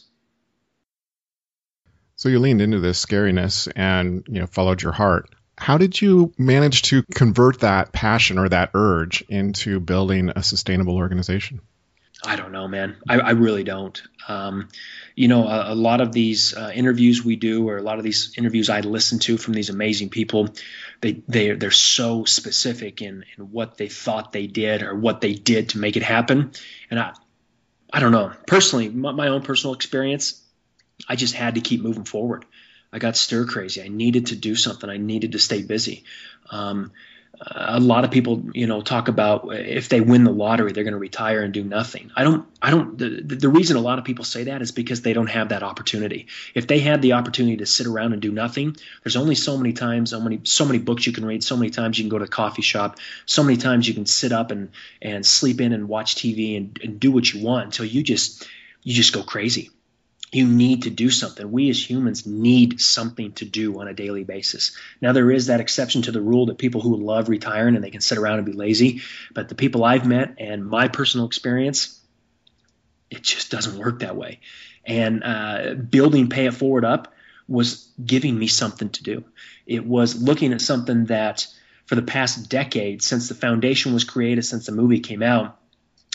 So 2.15 2.27
you 2.27 2.39
leaned 2.39 2.59
into 2.59 2.79
this 2.79 3.05
scariness 3.05 3.71
and 3.75 4.25
you 4.27 4.39
know 4.39 4.47
followed 4.47 4.81
your 4.81 4.93
heart. 4.93 5.29
How 5.59 5.77
did 5.77 6.01
you 6.01 6.33
manage 6.39 6.81
to 6.83 7.03
convert 7.13 7.59
that 7.59 7.93
passion 7.93 8.39
or 8.39 8.49
that 8.49 8.71
urge 8.73 9.21
into 9.29 9.79
building 9.79 10.31
a 10.35 10.41
sustainable 10.41 10.95
organization? 10.95 11.61
I 12.25 12.35
don't 12.35 12.51
know, 12.51 12.67
man. 12.67 12.95
I, 13.07 13.19
I 13.19 13.29
really 13.31 13.63
don't. 13.63 14.01
Um, 14.27 14.69
you 15.13 15.27
know, 15.27 15.47
a, 15.47 15.73
a, 15.73 15.75
lot 15.75 16.01
of 16.01 16.11
these 16.11 16.55
uh, 16.55 16.71
interviews 16.73 17.23
we 17.23 17.35
do, 17.35 17.69
or 17.69 17.77
a 17.77 17.83
lot 17.83 17.99
of 17.99 18.03
these 18.03 18.33
interviews 18.37 18.71
I 18.71 18.79
listen 18.79 19.19
to 19.19 19.37
from 19.37 19.53
these 19.53 19.69
amazing 19.69 20.09
people, 20.09 20.49
they 21.01 21.21
they 21.27 21.51
they're 21.51 21.69
so 21.69 22.25
specific 22.25 23.03
in 23.03 23.23
in 23.37 23.51
what 23.51 23.77
they 23.77 23.87
thought 23.87 24.31
they 24.31 24.47
did 24.47 24.81
or 24.81 24.95
what 24.95 25.21
they 25.21 25.33
did 25.33 25.69
to 25.69 25.77
make 25.77 25.95
it 25.95 26.01
happen, 26.01 26.53
and 26.89 26.99
I 26.99 27.13
I 27.91 27.99
don't 27.99 28.11
know. 28.11 28.31
Personally, 28.47 28.89
my, 28.89 29.11
my 29.11 29.27
own 29.29 29.41
personal 29.41 29.73
experience, 29.73 30.41
I 31.07 31.15
just 31.15 31.33
had 31.33 31.55
to 31.55 31.61
keep 31.61 31.81
moving 31.81 32.05
forward. 32.05 32.45
I 32.91 32.99
got 32.99 33.17
stir 33.17 33.45
crazy. 33.45 33.81
I 33.81 33.89
needed 33.89 34.27
to 34.27 34.35
do 34.35 34.55
something. 34.55 34.89
I 34.89 34.97
needed 34.97 35.33
to 35.33 35.39
stay 35.39 35.61
busy. 35.61 36.05
Um, 36.49 36.91
a 37.51 37.79
lot 37.79 38.03
of 38.03 38.11
people, 38.11 38.43
you 38.53 38.65
know, 38.65 38.81
talk 38.81 39.07
about 39.07 39.53
eh, 39.53 39.57
if 39.57 39.89
they 39.89 40.01
win 40.01 40.23
the 40.23 40.31
lottery, 40.31 40.71
they're 40.71 40.83
going 40.83 40.93
to 40.93 40.99
retire 40.99 41.41
and 41.41 41.53
do 41.53 41.63
nothing. 41.63 42.11
I 42.15 42.23
don't, 42.23 42.45
I 42.61 42.71
don't, 42.71 42.97
the, 42.97 43.35
the 43.35 43.49
reason 43.49 43.77
a 43.77 43.81
lot 43.81 43.99
of 43.99 44.05
people 44.05 44.25
say 44.25 44.45
that 44.45 44.61
is 44.61 44.71
because 44.71 45.01
they 45.01 45.13
don't 45.13 45.27
have 45.27 45.49
that 45.49 45.61
opportunity. 45.61 46.27
If 46.55 46.65
they 46.67 46.79
had 46.79 47.01
the 47.01 47.13
opportunity 47.13 47.57
to 47.57 47.65
sit 47.65 47.85
around 47.85 48.13
and 48.13 48.21
do 48.21 48.31
nothing, 48.31 48.75
there's 49.03 49.15
only 49.15 49.35
so 49.35 49.57
many 49.57 49.73
times, 49.73 50.09
so 50.09 50.19
many, 50.19 50.41
so 50.43 50.65
many 50.65 50.79
books 50.79 51.05
you 51.05 51.13
can 51.13 51.25
read, 51.25 51.43
so 51.43 51.55
many 51.55 51.69
times 51.69 51.97
you 51.97 52.03
can 52.03 52.09
go 52.09 52.17
to 52.17 52.25
a 52.25 52.29
coffee 52.29 52.63
shop, 52.63 52.97
so 53.25 53.43
many 53.43 53.57
times 53.57 53.87
you 53.87 53.93
can 53.93 54.07
sit 54.07 54.31
up 54.31 54.49
and, 54.49 54.71
and 55.01 55.25
sleep 55.25 55.61
in 55.61 55.71
and 55.71 55.87
watch 55.87 56.15
TV 56.15 56.57
and, 56.57 56.79
and 56.83 56.99
do 56.99 57.11
what 57.11 57.31
you 57.31 57.43
want 57.43 57.65
until 57.65 57.85
you 57.85 58.01
just, 58.01 58.47
you 58.81 58.93
just 58.93 59.13
go 59.13 59.21
crazy 59.21 59.69
you 60.35 60.47
need 60.47 60.83
to 60.83 60.89
do 60.89 61.09
something. 61.09 61.51
We 61.51 61.69
as 61.69 61.89
humans 61.89 62.25
need 62.25 62.81
something 62.81 63.31
to 63.33 63.45
do 63.45 63.79
on 63.79 63.87
a 63.87 63.93
daily 63.93 64.23
basis. 64.23 64.75
Now, 64.99 65.13
there 65.13 65.31
is 65.31 65.47
that 65.47 65.61
exception 65.61 66.03
to 66.03 66.11
the 66.11 66.21
rule 66.21 66.47
that 66.47 66.57
people 66.57 66.81
who 66.81 66.97
love 66.97 67.29
retiring 67.29 67.75
and 67.75 67.83
they 67.83 67.89
can 67.89 68.01
sit 68.01 68.17
around 68.17 68.37
and 68.37 68.45
be 68.45 68.51
lazy. 68.51 69.01
But 69.33 69.49
the 69.49 69.55
people 69.55 69.83
I've 69.83 70.05
met 70.05 70.35
and 70.37 70.65
my 70.65 70.89
personal 70.89 71.25
experience, 71.25 71.99
it 73.09 73.21
just 73.21 73.49
doesn't 73.49 73.77
work 73.77 73.99
that 73.99 74.15
way. 74.15 74.41
And 74.85 75.23
uh, 75.23 75.73
building 75.73 76.29
Pay 76.29 76.47
It 76.47 76.53
Forward 76.53 76.85
Up 76.85 77.13
was 77.47 77.89
giving 78.03 78.37
me 78.37 78.47
something 78.47 78.89
to 78.89 79.03
do. 79.03 79.23
It 79.65 79.85
was 79.85 80.21
looking 80.21 80.51
at 80.51 80.61
something 80.61 81.05
that 81.05 81.47
for 81.85 81.95
the 81.95 82.01
past 82.01 82.49
decade, 82.49 83.01
since 83.03 83.29
the 83.29 83.35
foundation 83.35 83.93
was 83.93 84.03
created, 84.03 84.43
since 84.43 84.65
the 84.65 84.71
movie 84.71 84.99
came 84.99 85.23
out, 85.23 85.59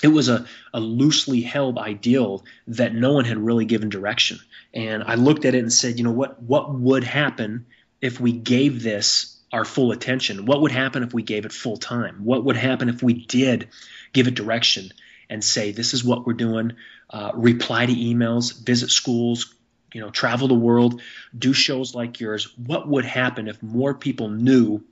it 0.03 0.09
was 0.09 0.29
a, 0.29 0.47
a 0.73 0.81
loosely 0.81 1.41
held 1.41 1.79
ideal 1.79 2.45
that 2.69 2.95
no 2.95 3.13
one 3.13 3.25
had 3.25 3.39
really 3.39 3.65
given 3.65 3.89
direction. 3.89 4.39
And 4.73 5.03
I 5.03 5.17
looked 5.17 5.45
at 5.45 5.55
it 5.55 5.59
and 5.59 5.73
said, 5.73 5.99
you 5.99 6.05
know 6.05 6.13
what 6.13 6.43
what 6.43 6.73
would 6.73 7.05
happen 7.05 7.67
if 8.01 8.21
we 8.21 8.33
gave 8.33 8.83
this 8.83 9.37
our 9.53 9.65
full 9.65 9.93
attention? 9.93 10.47
What 10.47 10.63
would 10.63 10.73
happen 10.73 11.03
if 11.03 11.13
we 11.13 11.23
gave 11.23 11.45
it 11.45 11.53
full 11.53 11.77
time? 11.77 12.25
What 12.25 12.45
would 12.45 12.57
happen 12.57 12.89
if 12.89 13.03
we 13.03 13.15
did 13.15 13.69
give 14.13 14.29
it 14.29 14.35
direction 14.35 14.93
and 15.29 15.43
say, 15.43 15.73
this 15.73 15.95
is 15.95 16.05
what 16.05 16.27
we're 16.27 16.35
doing? 16.35 16.73
Uh, 17.09 17.33
reply 17.35 17.87
to 17.87 17.93
emails, 17.93 18.65
visit 18.65 18.91
schools, 18.91 19.55
you 19.93 20.01
know, 20.01 20.11
travel 20.11 20.49
the 20.49 20.55
world, 20.55 21.03
do 21.37 21.53
shows 21.53 21.95
like 21.95 22.21
yours. 22.21 22.57
What 22.57 22.89
would 22.89 23.05
happen 23.05 23.49
if 23.49 23.63
more 23.63 23.95
people 23.95 24.29
knew 24.29 24.85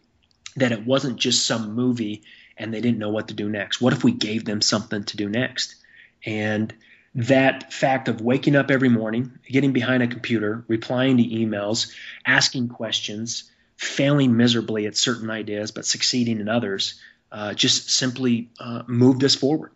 that 0.56 0.72
it 0.72 0.84
wasn't 0.84 1.18
just 1.18 1.46
some 1.46 1.74
movie 1.74 2.22
and 2.58 2.72
they 2.72 2.80
didn't 2.80 2.98
know 2.98 3.10
what 3.10 3.28
to 3.28 3.34
do 3.34 3.48
next? 3.48 3.80
What 3.80 3.92
if 3.92 4.04
we 4.04 4.12
gave 4.12 4.44
them 4.44 4.60
something 4.60 5.04
to 5.04 5.16
do 5.16 5.28
next? 5.28 5.76
And 6.24 6.74
that 7.14 7.72
fact 7.72 8.08
of 8.08 8.20
waking 8.20 8.56
up 8.56 8.70
every 8.70 8.88
morning, 8.88 9.38
getting 9.48 9.72
behind 9.72 10.02
a 10.02 10.08
computer, 10.08 10.64
replying 10.68 11.16
to 11.16 11.24
emails, 11.24 11.92
asking 12.24 12.68
questions, 12.68 13.50
failing 13.76 14.36
miserably 14.36 14.86
at 14.86 14.96
certain 14.96 15.30
ideas 15.30 15.70
but 15.70 15.86
succeeding 15.86 16.40
in 16.40 16.48
others, 16.48 17.00
uh, 17.30 17.54
just 17.54 17.90
simply 17.90 18.50
uh, 18.58 18.82
moved 18.86 19.24
us 19.24 19.34
forward. 19.34 19.70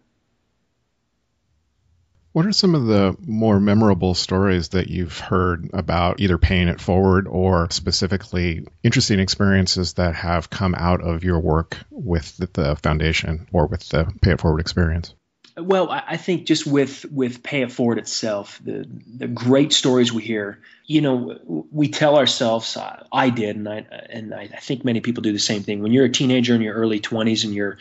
What 2.32 2.46
are 2.46 2.52
some 2.52 2.74
of 2.74 2.86
the 2.86 3.14
more 3.26 3.60
memorable 3.60 4.14
stories 4.14 4.70
that 4.70 4.88
you've 4.88 5.18
heard 5.18 5.68
about 5.74 6.20
either 6.20 6.38
paying 6.38 6.68
it 6.68 6.80
forward 6.80 7.28
or 7.28 7.70
specifically 7.70 8.66
interesting 8.82 9.18
experiences 9.18 9.94
that 9.94 10.14
have 10.14 10.48
come 10.48 10.74
out 10.74 11.02
of 11.02 11.24
your 11.24 11.40
work 11.40 11.76
with 11.90 12.38
the 12.38 12.76
foundation 12.76 13.48
or 13.52 13.66
with 13.66 13.86
the 13.90 14.10
Pay 14.22 14.32
It 14.32 14.40
Forward 14.40 14.60
experience? 14.60 15.14
Well, 15.58 15.90
I 15.90 16.16
think 16.16 16.46
just 16.46 16.66
with 16.66 17.04
with 17.12 17.42
Pay 17.42 17.60
It 17.60 17.72
Forward 17.72 17.98
itself, 17.98 18.58
the 18.64 18.86
the 19.18 19.28
great 19.28 19.74
stories 19.74 20.10
we 20.10 20.22
hear, 20.22 20.60
you 20.86 21.02
know, 21.02 21.66
we 21.70 21.88
tell 21.88 22.16
ourselves. 22.16 22.78
I 23.12 23.28
did, 23.28 23.56
and 23.56 23.68
I 23.68 23.84
and 24.08 24.32
I 24.32 24.46
think 24.46 24.86
many 24.86 25.00
people 25.00 25.20
do 25.20 25.32
the 25.32 25.38
same 25.38 25.62
thing. 25.62 25.82
When 25.82 25.92
you're 25.92 26.06
a 26.06 26.12
teenager 26.12 26.54
in 26.54 26.62
your 26.62 26.74
early 26.74 27.00
20s 27.00 27.44
and 27.44 27.52
you're 27.52 27.76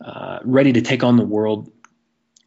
uh, 0.00 0.38
ready 0.44 0.74
to 0.74 0.80
take 0.80 1.02
on 1.02 1.16
the 1.16 1.24
world, 1.24 1.72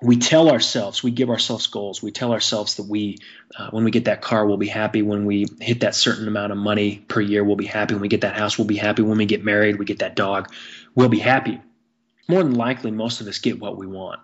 we 0.02 0.18
tell 0.18 0.50
ourselves, 0.50 1.04
we 1.04 1.12
give 1.12 1.30
ourselves 1.30 1.68
goals. 1.68 2.02
We 2.02 2.12
tell 2.12 2.32
ourselves 2.32 2.76
that 2.76 2.88
we, 2.88 3.20
uh, 3.56 3.70
when 3.70 3.84
we 3.84 3.92
get 3.92 4.06
that 4.06 4.22
car, 4.22 4.46
we'll 4.48 4.58
be 4.58 4.68
happy. 4.68 5.04
When 5.04 5.26
we 5.26 5.46
hit 5.60 5.82
that 5.82 5.94
certain 5.94 6.28
amount 6.28 6.52
of 6.52 6.58
money 6.58 6.98
per 7.08 7.22
year, 7.22 7.44
we'll 7.44 7.56
be 7.56 7.68
happy. 7.68 7.94
When 7.94 8.02
we 8.02 8.08
get 8.08 8.22
that 8.22 8.36
house, 8.36 8.58
we'll 8.58 8.68
be 8.68 8.78
happy. 8.78 9.04
When 9.04 9.20
we 9.20 9.26
get 9.26 9.44
married, 9.44 9.78
we 9.78 9.86
get 9.86 10.00
that 10.00 10.16
dog, 10.16 10.52
we'll 10.96 11.10
be 11.10 11.20
happy. 11.20 11.62
More 12.28 12.42
than 12.42 12.56
likely, 12.56 12.90
most 12.90 13.22
of 13.22 13.28
us 13.28 13.40
get 13.40 13.60
what 13.60 13.78
we 13.78 13.86
want. 13.86 14.20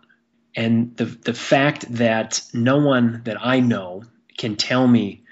And 0.56 0.98
the, 0.98 1.06
the 1.06 1.34
fact 1.36 1.86
that 1.96 2.42
no 2.54 2.78
one 2.78 3.22
that 3.26 3.38
I 3.40 3.60
know 3.60 4.04
can 4.36 4.56
tell 4.56 4.88
me 4.88 5.26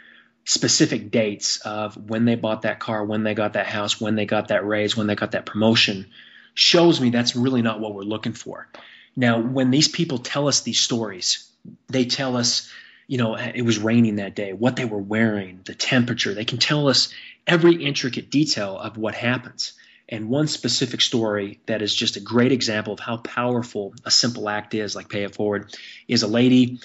specific 0.44 1.10
dates 1.10 1.58
of 1.58 1.98
when 2.10 2.26
they 2.26 2.36
bought 2.36 2.62
that 2.62 2.80
car, 2.80 3.04
when 3.04 3.24
they 3.24 3.34
got 3.34 3.54
that 3.54 3.66
house, 3.66 4.00
when 4.00 4.14
they 4.14 4.28
got 4.28 4.50
that 4.50 4.66
raise, 4.66 4.96
when 4.96 5.08
they 5.08 5.16
got 5.16 5.32
that 5.32 5.48
promotion 5.48 6.06
shows 6.54 7.02
me 7.02 7.10
that's 7.10 7.36
really 7.36 7.62
not 7.64 7.80
what 7.80 7.96
we're 7.96 8.04
looking 8.04 8.34
for. 8.34 8.68
Now, 9.16 9.40
when 9.40 9.72
these 9.72 9.88
people 9.88 10.18
tell 10.18 10.48
us 10.48 10.62
these 10.62 10.80
stories, 10.80 11.50
they 11.88 12.06
tell 12.06 12.36
us, 12.38 12.70
you 13.08 13.18
know, 13.18 13.36
it 13.36 13.62
was 13.62 13.80
raining 13.80 14.18
that 14.18 14.36
day, 14.36 14.54
what 14.54 14.76
they 14.76 14.86
were 14.86 15.02
wearing, 15.02 15.62
the 15.64 15.76
temperature. 15.76 16.34
They 16.34 16.46
can 16.46 16.58
tell 16.58 16.88
us 16.90 17.14
every 17.48 17.84
intricate 17.84 18.30
detail 18.30 18.78
of 18.78 18.98
what 18.98 19.16
happens. 19.16 19.74
And 20.08 20.30
one 20.30 20.48
specific 20.48 21.02
story 21.02 21.60
that 21.66 21.82
is 21.82 21.96
just 21.96 22.16
a 22.16 22.20
great 22.20 22.52
example 22.52 22.94
of 22.94 23.00
how 23.00 23.18
powerful 23.18 23.96
a 24.04 24.12
simple 24.12 24.50
act 24.50 24.74
is, 24.76 24.96
like 24.96 25.10
Pay 25.10 25.24
It 25.24 25.34
Forward, 25.34 25.76
is 26.08 26.22
a 26.22 26.28
lady 26.28 26.80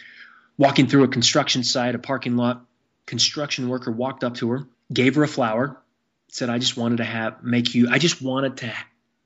walking 0.57 0.87
through 0.87 1.05
a 1.05 1.09
construction 1.09 1.63
site, 1.63 1.95
a 1.95 1.99
parking 1.99 2.37
lot. 2.37 2.65
Construction 3.07 3.69
worker 3.69 3.91
walked 3.91 4.25
up 4.25 4.37
to 4.37 4.51
her, 4.53 4.69
gave 4.93 5.17
her 5.17 5.23
a 5.23 5.29
flower, 5.29 5.77
said, 6.29 6.49
"I 6.49 6.59
just 6.59 6.77
wanted 6.77 6.99
to 6.99 7.05
have 7.05 7.43
make 7.43 7.75
you. 7.75 7.89
I 7.91 7.99
just 7.99 8.23
wanted 8.23 8.59
to 8.59 8.73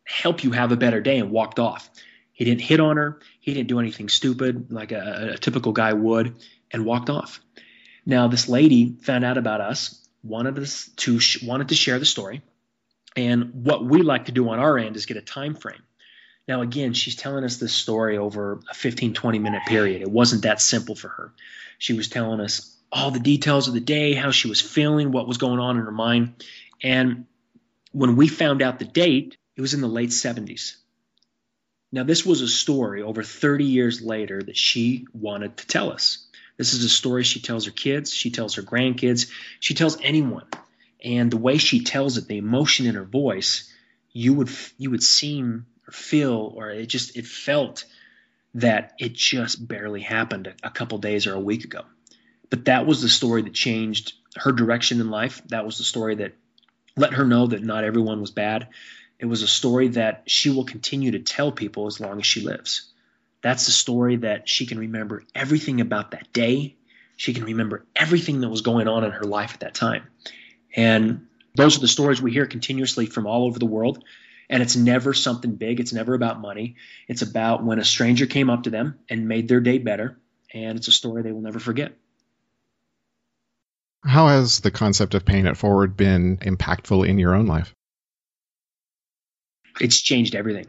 help 0.04 0.42
you 0.42 0.52
have 0.52 0.72
a 0.72 0.76
better 0.76 1.00
day," 1.00 1.18
and 1.18 1.30
walked 1.30 1.58
off. 1.58 1.88
He 2.34 2.44
didn't 2.44 2.62
hit 2.62 2.80
on 2.80 2.96
her. 2.96 3.20
He 3.40 3.54
didn't 3.54 3.68
do 3.68 3.78
anything 3.78 4.08
stupid 4.08 4.70
like 4.70 4.92
a, 4.92 5.34
a 5.34 5.38
typical 5.38 5.72
guy 5.72 5.92
would, 5.92 6.34
and 6.70 6.84
walked 6.84 7.08
off. 7.08 7.40
Now 8.04 8.28
this 8.28 8.48
lady 8.48 8.96
found 9.00 9.24
out 9.24 9.38
about 9.38 9.60
us, 9.60 10.06
wanted 10.22 10.58
us 10.58 10.90
to 10.96 11.20
wanted 11.44 11.68
to 11.68 11.76
share 11.76 11.98
the 11.98 12.04
story, 12.04 12.42
and 13.16 13.64
what 13.64 13.84
we 13.84 14.02
like 14.02 14.26
to 14.26 14.32
do 14.32 14.48
on 14.50 14.58
our 14.58 14.76
end 14.76 14.96
is 14.96 15.06
get 15.06 15.16
a 15.16 15.22
time 15.22 15.54
frame. 15.54 15.82
Now 16.46 16.60
again, 16.60 16.92
she's 16.92 17.16
telling 17.16 17.44
us 17.44 17.56
this 17.56 17.72
story 17.72 18.18
over 18.18 18.60
a 18.68 18.74
15 18.74 19.14
20 19.14 19.38
minute 19.38 19.62
period. 19.66 20.02
It 20.02 20.10
wasn't 20.10 20.42
that 20.42 20.60
simple 20.60 20.96
for 20.96 21.08
her. 21.08 21.32
She 21.78 21.92
was 21.94 22.08
telling 22.08 22.40
us 22.40 22.76
all 22.90 23.12
the 23.12 23.20
details 23.20 23.68
of 23.68 23.74
the 23.74 23.80
day, 23.80 24.12
how 24.12 24.32
she 24.32 24.48
was 24.48 24.60
feeling, 24.60 25.12
what 25.12 25.28
was 25.28 25.38
going 25.38 25.60
on 25.60 25.78
in 25.78 25.84
her 25.84 25.92
mind, 25.92 26.44
and 26.82 27.26
when 27.92 28.16
we 28.16 28.26
found 28.26 28.60
out 28.60 28.80
the 28.80 28.84
date, 28.84 29.36
it 29.56 29.60
was 29.60 29.72
in 29.72 29.80
the 29.80 29.88
late 29.88 30.10
70s. 30.10 30.74
Now, 31.94 32.02
this 32.02 32.26
was 32.26 32.40
a 32.40 32.48
story 32.48 33.02
over 33.02 33.22
30 33.22 33.66
years 33.66 34.02
later 34.02 34.42
that 34.42 34.56
she 34.56 35.06
wanted 35.14 35.58
to 35.58 35.66
tell 35.68 35.92
us. 35.92 36.26
This 36.56 36.74
is 36.74 36.82
a 36.82 36.88
story 36.88 37.22
she 37.22 37.38
tells 37.38 37.66
her 37.66 37.70
kids, 37.70 38.12
she 38.12 38.32
tells 38.32 38.56
her 38.56 38.62
grandkids, 38.62 39.30
she 39.60 39.74
tells 39.74 39.96
anyone. 40.02 40.46
And 41.04 41.30
the 41.30 41.36
way 41.36 41.56
she 41.56 41.84
tells 41.84 42.18
it, 42.18 42.26
the 42.26 42.38
emotion 42.38 42.86
in 42.86 42.96
her 42.96 43.04
voice, 43.04 43.72
you 44.12 44.34
would 44.34 44.50
you 44.76 44.90
would 44.90 45.04
seem 45.04 45.66
or 45.86 45.92
feel 45.92 46.52
or 46.56 46.70
it 46.70 46.86
just 46.86 47.16
it 47.16 47.28
felt 47.28 47.84
that 48.54 48.94
it 48.98 49.12
just 49.12 49.64
barely 49.64 50.00
happened 50.00 50.52
a, 50.64 50.70
couple 50.70 50.98
days 50.98 51.28
or 51.28 51.34
a 51.34 51.40
week 51.40 51.62
ago. 51.62 51.82
But 52.50 52.64
that 52.64 52.86
was 52.86 53.02
the 53.02 53.08
story 53.08 53.42
that 53.42 53.54
changed 53.54 54.14
her 54.36 54.50
direction 54.50 55.00
in 55.00 55.10
life. 55.10 55.42
That 55.46 55.64
was 55.64 55.78
the 55.78 55.84
story 55.84 56.16
that 56.16 56.32
let 56.96 57.14
her 57.14 57.24
know 57.24 57.46
that 57.46 57.62
not 57.62 57.84
everyone 57.84 58.20
was 58.20 58.32
bad 58.32 58.66
it 59.24 59.26
was 59.26 59.40
a 59.40 59.48
story 59.48 59.88
that 59.88 60.24
she 60.26 60.50
will 60.50 60.66
continue 60.66 61.12
to 61.12 61.18
tell 61.18 61.50
people 61.50 61.86
as 61.86 61.98
long 61.98 62.18
as 62.18 62.26
she 62.26 62.42
lives. 62.42 62.92
That's 63.40 63.64
the 63.64 63.72
story 63.72 64.16
that 64.16 64.50
she 64.50 64.66
can 64.66 64.78
remember 64.78 65.22
everything 65.34 65.80
about 65.80 66.10
that 66.10 66.30
day. 66.34 66.76
She 67.16 67.32
can 67.32 67.44
remember 67.44 67.86
everything 67.96 68.42
that 68.42 68.50
was 68.50 68.60
going 68.60 68.86
on 68.86 69.02
in 69.02 69.12
her 69.12 69.24
life 69.24 69.54
at 69.54 69.60
that 69.60 69.74
time. 69.74 70.02
And 70.76 71.26
those 71.54 71.78
are 71.78 71.80
the 71.80 71.88
stories 71.88 72.20
we 72.20 72.32
hear 72.32 72.44
continuously 72.44 73.06
from 73.06 73.26
all 73.26 73.46
over 73.46 73.58
the 73.58 73.64
world. 73.64 74.04
And 74.50 74.62
it's 74.62 74.76
never 74.76 75.14
something 75.14 75.54
big. 75.54 75.80
It's 75.80 75.94
never 75.94 76.12
about 76.12 76.38
money. 76.38 76.76
It's 77.08 77.22
about 77.22 77.64
when 77.64 77.78
a 77.78 77.84
stranger 77.84 78.26
came 78.26 78.50
up 78.50 78.64
to 78.64 78.70
them 78.70 78.98
and 79.08 79.26
made 79.26 79.48
their 79.48 79.60
day 79.60 79.78
better. 79.78 80.20
And 80.52 80.76
it's 80.76 80.88
a 80.88 80.92
story 80.92 81.22
they 81.22 81.32
will 81.32 81.40
never 81.40 81.60
forget. 81.60 81.94
How 84.04 84.28
has 84.28 84.60
the 84.60 84.70
concept 84.70 85.14
of 85.14 85.24
paying 85.24 85.46
it 85.46 85.56
forward 85.56 85.96
been 85.96 86.36
impactful 86.36 87.08
in 87.08 87.18
your 87.18 87.34
own 87.34 87.46
life? 87.46 87.74
It's 89.80 90.00
changed 90.00 90.34
everything. 90.34 90.66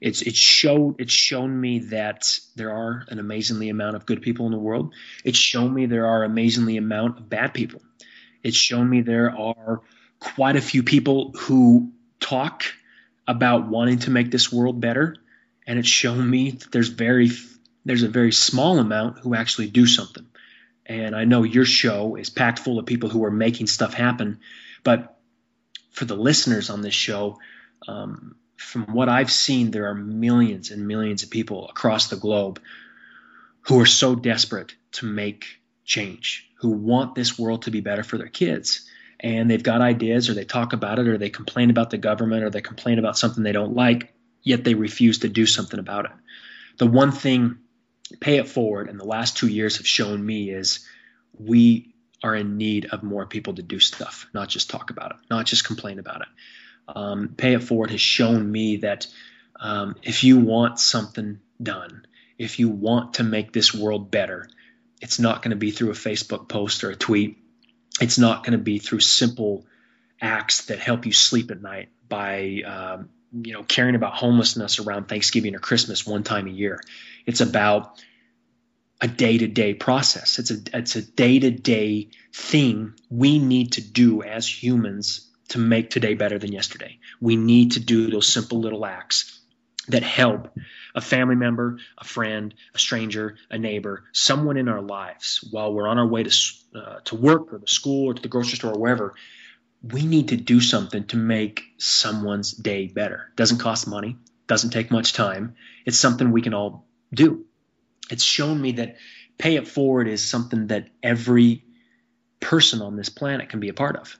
It's 0.00 0.22
it's 0.22 0.38
showed 0.38 1.00
it's 1.00 1.12
shown 1.12 1.58
me 1.58 1.78
that 1.90 2.38
there 2.56 2.72
are 2.72 3.04
an 3.08 3.18
amazingly 3.18 3.70
amount 3.70 3.96
of 3.96 4.06
good 4.06 4.22
people 4.22 4.46
in 4.46 4.52
the 4.52 4.58
world. 4.58 4.92
It's 5.24 5.38
shown 5.38 5.72
me 5.72 5.86
there 5.86 6.06
are 6.06 6.24
amazingly 6.24 6.76
amount 6.76 7.18
of 7.18 7.28
bad 7.28 7.54
people. 7.54 7.80
It's 8.42 8.56
shown 8.56 8.90
me 8.90 9.00
there 9.00 9.34
are 9.34 9.80
quite 10.18 10.56
a 10.56 10.60
few 10.60 10.82
people 10.82 11.32
who 11.32 11.92
talk 12.20 12.64
about 13.26 13.68
wanting 13.68 14.00
to 14.00 14.10
make 14.10 14.30
this 14.30 14.52
world 14.52 14.80
better, 14.80 15.16
and 15.66 15.78
it's 15.78 15.88
shown 15.88 16.28
me 16.28 16.50
that 16.50 16.70
there's 16.70 16.88
very 16.88 17.30
there's 17.84 18.02
a 18.02 18.08
very 18.08 18.32
small 18.32 18.78
amount 18.78 19.20
who 19.20 19.34
actually 19.34 19.68
do 19.68 19.86
something. 19.86 20.26
And 20.86 21.16
I 21.16 21.24
know 21.24 21.44
your 21.44 21.64
show 21.64 22.16
is 22.16 22.28
packed 22.28 22.58
full 22.58 22.78
of 22.78 22.86
people 22.86 23.08
who 23.08 23.24
are 23.24 23.30
making 23.30 23.68
stuff 23.68 23.94
happen, 23.94 24.40
but 24.82 25.18
for 25.92 26.04
the 26.04 26.16
listeners 26.16 26.68
on 26.68 26.82
this 26.82 26.94
show, 26.94 27.38
um, 27.88 28.36
from 28.56 28.94
what 28.94 29.08
I've 29.08 29.32
seen, 29.32 29.70
there 29.70 29.88
are 29.88 29.94
millions 29.94 30.70
and 30.70 30.86
millions 30.86 31.22
of 31.22 31.30
people 31.30 31.68
across 31.68 32.08
the 32.08 32.16
globe 32.16 32.60
who 33.62 33.80
are 33.80 33.86
so 33.86 34.14
desperate 34.14 34.74
to 34.92 35.06
make 35.06 35.46
change, 35.84 36.50
who 36.60 36.70
want 36.70 37.14
this 37.14 37.38
world 37.38 37.62
to 37.62 37.70
be 37.70 37.80
better 37.80 38.02
for 38.02 38.18
their 38.18 38.28
kids. 38.28 38.88
And 39.20 39.50
they've 39.50 39.62
got 39.62 39.80
ideas, 39.80 40.28
or 40.28 40.34
they 40.34 40.44
talk 40.44 40.72
about 40.72 40.98
it, 40.98 41.08
or 41.08 41.18
they 41.18 41.30
complain 41.30 41.70
about 41.70 41.90
the 41.90 41.98
government, 41.98 42.44
or 42.44 42.50
they 42.50 42.60
complain 42.60 42.98
about 42.98 43.16
something 43.16 43.42
they 43.42 43.52
don't 43.52 43.74
like, 43.74 44.12
yet 44.42 44.64
they 44.64 44.74
refuse 44.74 45.20
to 45.20 45.28
do 45.28 45.46
something 45.46 45.80
about 45.80 46.06
it. 46.06 46.12
The 46.78 46.86
one 46.86 47.12
thing 47.12 47.58
Pay 48.20 48.36
It 48.36 48.48
Forward 48.48 48.88
and 48.88 49.00
the 49.00 49.04
last 49.04 49.36
two 49.36 49.48
years 49.48 49.78
have 49.78 49.86
shown 49.86 50.24
me 50.24 50.50
is 50.50 50.86
we 51.38 51.94
are 52.22 52.34
in 52.34 52.56
need 52.56 52.86
of 52.86 53.02
more 53.02 53.26
people 53.26 53.54
to 53.54 53.62
do 53.62 53.78
stuff, 53.78 54.26
not 54.34 54.48
just 54.48 54.70
talk 54.70 54.90
about 54.90 55.12
it, 55.12 55.16
not 55.30 55.46
just 55.46 55.64
complain 55.64 55.98
about 55.98 56.22
it. 56.22 56.28
Um, 56.88 57.34
Pay 57.36 57.54
It 57.54 57.62
Forward 57.62 57.90
has 57.90 58.00
shown 58.00 58.50
me 58.50 58.78
that 58.78 59.06
um, 59.58 59.96
if 60.02 60.24
you 60.24 60.38
want 60.38 60.78
something 60.78 61.40
done, 61.62 62.06
if 62.38 62.58
you 62.58 62.68
want 62.68 63.14
to 63.14 63.22
make 63.22 63.52
this 63.52 63.74
world 63.74 64.10
better, 64.10 64.48
it's 65.00 65.18
not 65.18 65.42
going 65.42 65.50
to 65.50 65.56
be 65.56 65.70
through 65.70 65.90
a 65.90 65.94
Facebook 65.94 66.48
post 66.48 66.84
or 66.84 66.90
a 66.90 66.96
tweet. 66.96 67.38
It's 68.00 68.18
not 68.18 68.44
going 68.44 68.58
to 68.58 68.62
be 68.62 68.78
through 68.78 69.00
simple 69.00 69.66
acts 70.20 70.66
that 70.66 70.78
help 70.78 71.06
you 71.06 71.12
sleep 71.12 71.50
at 71.50 71.62
night 71.62 71.90
by 72.08 72.62
um, 72.66 73.08
you 73.32 73.52
know 73.52 73.62
caring 73.62 73.94
about 73.94 74.14
homelessness 74.14 74.78
around 74.78 75.08
Thanksgiving 75.08 75.54
or 75.54 75.58
Christmas 75.58 76.06
one 76.06 76.22
time 76.22 76.46
a 76.46 76.50
year. 76.50 76.80
It's 77.26 77.40
about 77.40 78.02
a 79.00 79.08
day-to-day 79.08 79.74
process. 79.74 80.38
It's 80.38 80.50
a 80.50 80.56
it's 80.72 80.96
a 80.96 81.02
day-to-day 81.02 82.08
thing 82.32 82.94
we 83.10 83.38
need 83.38 83.72
to 83.72 83.80
do 83.82 84.22
as 84.22 84.48
humans 84.48 85.30
to 85.54 85.60
make 85.60 85.88
today 85.88 86.14
better 86.14 86.36
than 86.36 86.50
yesterday. 86.50 86.98
We 87.20 87.36
need 87.36 87.72
to 87.72 87.80
do 87.80 88.10
those 88.10 88.26
simple 88.26 88.58
little 88.58 88.84
acts 88.84 89.40
that 89.86 90.02
help 90.02 90.52
a 90.96 91.00
family 91.00 91.36
member, 91.36 91.78
a 91.96 92.02
friend, 92.02 92.52
a 92.74 92.78
stranger, 92.80 93.36
a 93.50 93.56
neighbor, 93.56 94.02
someone 94.12 94.56
in 94.56 94.68
our 94.68 94.82
lives 94.82 95.46
while 95.52 95.72
we're 95.72 95.86
on 95.86 95.96
our 95.96 96.08
way 96.08 96.24
to 96.24 96.36
uh, 96.74 96.98
to 97.04 97.14
work 97.14 97.52
or 97.52 97.60
to 97.60 97.72
school 97.72 98.06
or 98.06 98.14
to 98.14 98.20
the 98.22 98.26
grocery 98.26 98.56
store 98.56 98.72
or 98.72 98.80
wherever. 98.80 99.14
We 99.80 100.04
need 100.04 100.28
to 100.28 100.36
do 100.36 100.60
something 100.60 101.06
to 101.08 101.16
make 101.16 101.62
someone's 101.78 102.50
day 102.50 102.88
better. 102.88 103.30
Doesn't 103.36 103.58
cost 103.58 103.86
money, 103.86 104.16
doesn't 104.48 104.70
take 104.70 104.90
much 104.90 105.12
time. 105.12 105.54
It's 105.86 105.98
something 105.98 106.32
we 106.32 106.42
can 106.42 106.54
all 106.54 106.84
do. 107.12 107.44
It's 108.10 108.24
shown 108.24 108.60
me 108.60 108.72
that 108.72 108.96
pay 109.38 109.54
it 109.54 109.68
forward 109.68 110.08
is 110.08 110.20
something 110.20 110.66
that 110.68 110.88
every 111.00 111.62
person 112.40 112.82
on 112.82 112.96
this 112.96 113.08
planet 113.08 113.50
can 113.50 113.60
be 113.60 113.68
a 113.68 113.74
part 113.74 113.94
of 113.94 114.18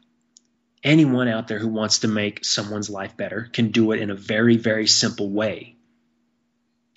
anyone 0.84 1.28
out 1.28 1.48
there 1.48 1.58
who 1.58 1.68
wants 1.68 2.00
to 2.00 2.08
make 2.08 2.44
someone's 2.44 2.90
life 2.90 3.16
better 3.16 3.48
can 3.52 3.70
do 3.70 3.92
it 3.92 4.00
in 4.00 4.10
a 4.10 4.14
very, 4.14 4.58
very 4.58 4.86
simple 4.86 5.30
way 5.30 5.76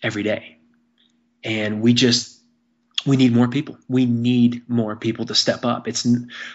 every 0.04 0.24
day. 0.24 0.58
And 1.44 1.82
we 1.82 1.94
just, 1.94 2.42
we 3.06 3.16
need 3.16 3.34
more 3.34 3.48
people. 3.48 3.78
We 3.88 4.06
need 4.06 4.70
more 4.70 4.98
people 4.98 5.26
to 5.26 5.36
step 5.36 5.64
up. 5.64 5.88
It's 5.88 6.06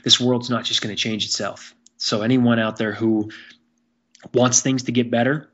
this 0.05 0.21
world's 0.21 0.51
not 0.51 0.65
just 0.65 0.83
going 0.83 0.95
to 0.95 1.01
change 1.01 1.25
itself. 1.25 1.75
So 1.97 2.21
anyone 2.21 2.59
out 2.59 2.77
there 2.77 2.93
who 2.93 3.31
wants 4.35 4.61
things 4.61 4.85
to 4.85 4.93
get 4.93 5.11
better 5.11 5.49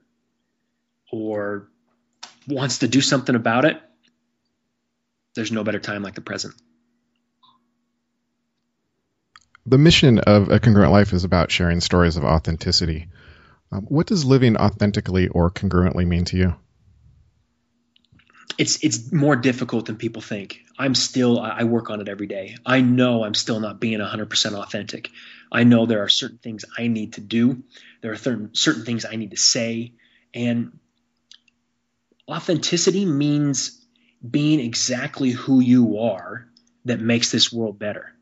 or 1.12 1.68
wants 2.48 2.78
to 2.78 2.88
do 2.88 3.00
something 3.00 3.34
about 3.34 3.64
it, 3.64 3.80
there's 5.34 5.52
no 5.52 5.62
better 5.62 5.78
time 5.78 6.02
like 6.02 6.14
the 6.14 6.20
present. 6.20 6.54
The 9.68 9.76
mission 9.76 10.18
of 10.18 10.50
A 10.50 10.60
Congruent 10.60 10.92
Life 10.92 11.12
is 11.12 11.24
about 11.24 11.50
sharing 11.50 11.82
stories 11.82 12.16
of 12.16 12.24
authenticity. 12.24 13.08
Um, 13.70 13.82
what 13.82 14.06
does 14.06 14.24
living 14.24 14.56
authentically 14.56 15.28
or 15.28 15.50
congruently 15.50 16.06
mean 16.06 16.24
to 16.26 16.38
you? 16.38 16.54
It's 18.56 18.82
it's 18.82 19.12
more 19.12 19.36
difficult 19.36 19.84
than 19.84 19.96
people 19.96 20.22
think. 20.22 20.60
I'm 20.78 20.94
still 20.94 21.38
I 21.38 21.64
work 21.64 21.90
on 21.90 22.00
it 22.00 22.08
every 22.08 22.26
day. 22.26 22.56
I 22.64 22.80
know 22.80 23.24
I'm 23.24 23.34
still 23.34 23.60
not 23.60 23.78
being 23.78 23.98
100% 23.98 24.54
authentic. 24.54 25.10
I 25.52 25.64
know 25.64 25.84
there 25.84 26.02
are 26.02 26.08
certain 26.08 26.38
things 26.38 26.64
I 26.78 26.86
need 26.88 27.12
to 27.14 27.20
do. 27.20 27.62
There 28.00 28.12
are 28.12 28.16
certain 28.16 28.54
certain 28.54 28.86
things 28.86 29.04
I 29.04 29.16
need 29.16 29.32
to 29.32 29.36
say 29.36 29.92
and 30.32 30.78
authenticity 32.26 33.04
means 33.04 33.84
being 34.28 34.60
exactly 34.60 35.30
who 35.30 35.60
you 35.60 35.98
are 35.98 36.48
that 36.86 37.00
makes 37.00 37.30
this 37.30 37.52
world 37.52 37.78
better 37.78 38.14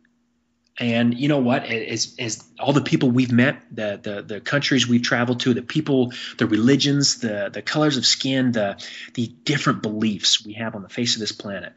and 0.78 1.18
you 1.18 1.28
know 1.28 1.38
what? 1.38 1.64
As, 1.64 2.14
as 2.18 2.44
all 2.58 2.72
the 2.72 2.82
people 2.82 3.10
we've 3.10 3.32
met, 3.32 3.62
the, 3.70 3.98
the 4.02 4.22
the 4.22 4.40
countries 4.40 4.86
we've 4.86 5.02
traveled 5.02 5.40
to, 5.40 5.54
the 5.54 5.62
people, 5.62 6.12
the 6.36 6.46
religions, 6.46 7.18
the 7.18 7.50
the 7.52 7.62
colors 7.62 7.96
of 7.96 8.04
skin, 8.04 8.52
the 8.52 8.82
the 9.14 9.26
different 9.26 9.82
beliefs 9.82 10.44
we 10.44 10.54
have 10.54 10.74
on 10.74 10.82
the 10.82 10.88
face 10.88 11.14
of 11.14 11.20
this 11.20 11.32
planet. 11.32 11.72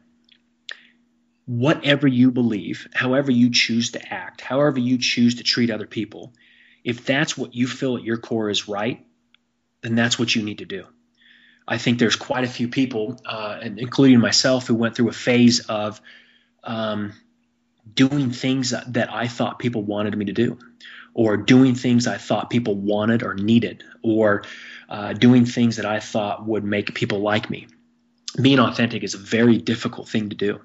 Whatever 1.46 2.06
you 2.06 2.30
believe, 2.30 2.86
however 2.92 3.32
you 3.32 3.50
choose 3.50 3.92
to 3.92 4.12
act, 4.12 4.40
however 4.40 4.78
you 4.78 4.98
choose 4.98 5.36
to 5.36 5.42
treat 5.42 5.70
other 5.70 5.86
people, 5.86 6.34
if 6.84 7.06
that's 7.06 7.36
what 7.36 7.54
you 7.54 7.66
feel 7.66 7.96
at 7.96 8.04
your 8.04 8.18
core 8.18 8.50
is 8.50 8.68
right, 8.68 9.04
then 9.80 9.94
that's 9.94 10.18
what 10.18 10.34
you 10.34 10.42
need 10.42 10.58
to 10.58 10.66
do. 10.66 10.84
I 11.66 11.78
think 11.78 11.98
there's 11.98 12.16
quite 12.16 12.44
a 12.44 12.48
few 12.48 12.68
people, 12.68 13.20
uh, 13.24 13.60
including 13.62 14.20
myself, 14.20 14.66
who 14.66 14.74
went 14.74 14.94
through 14.94 15.08
a 15.08 15.12
phase 15.12 15.60
of 15.60 16.00
um, 16.62 17.14
doing 17.94 18.30
things 18.30 18.70
that 18.70 19.12
I 19.12 19.28
thought 19.28 19.58
people 19.58 19.82
wanted 19.82 20.16
me 20.16 20.26
to 20.26 20.32
do, 20.32 20.58
or 21.14 21.36
doing 21.36 21.74
things 21.74 22.06
I 22.06 22.18
thought 22.18 22.50
people 22.50 22.74
wanted 22.74 23.22
or 23.22 23.34
needed, 23.34 23.84
or 24.02 24.44
uh, 24.88 25.12
doing 25.12 25.46
things 25.46 25.76
that 25.76 25.86
I 25.86 26.00
thought 26.00 26.46
would 26.46 26.64
make 26.64 26.94
people 26.94 27.20
like 27.20 27.50
me. 27.50 27.66
Being 28.40 28.60
authentic 28.60 29.02
is 29.02 29.14
a 29.14 29.18
very 29.18 29.58
difficult 29.58 30.08
thing 30.08 30.30
to 30.30 30.36
do. 30.36 30.60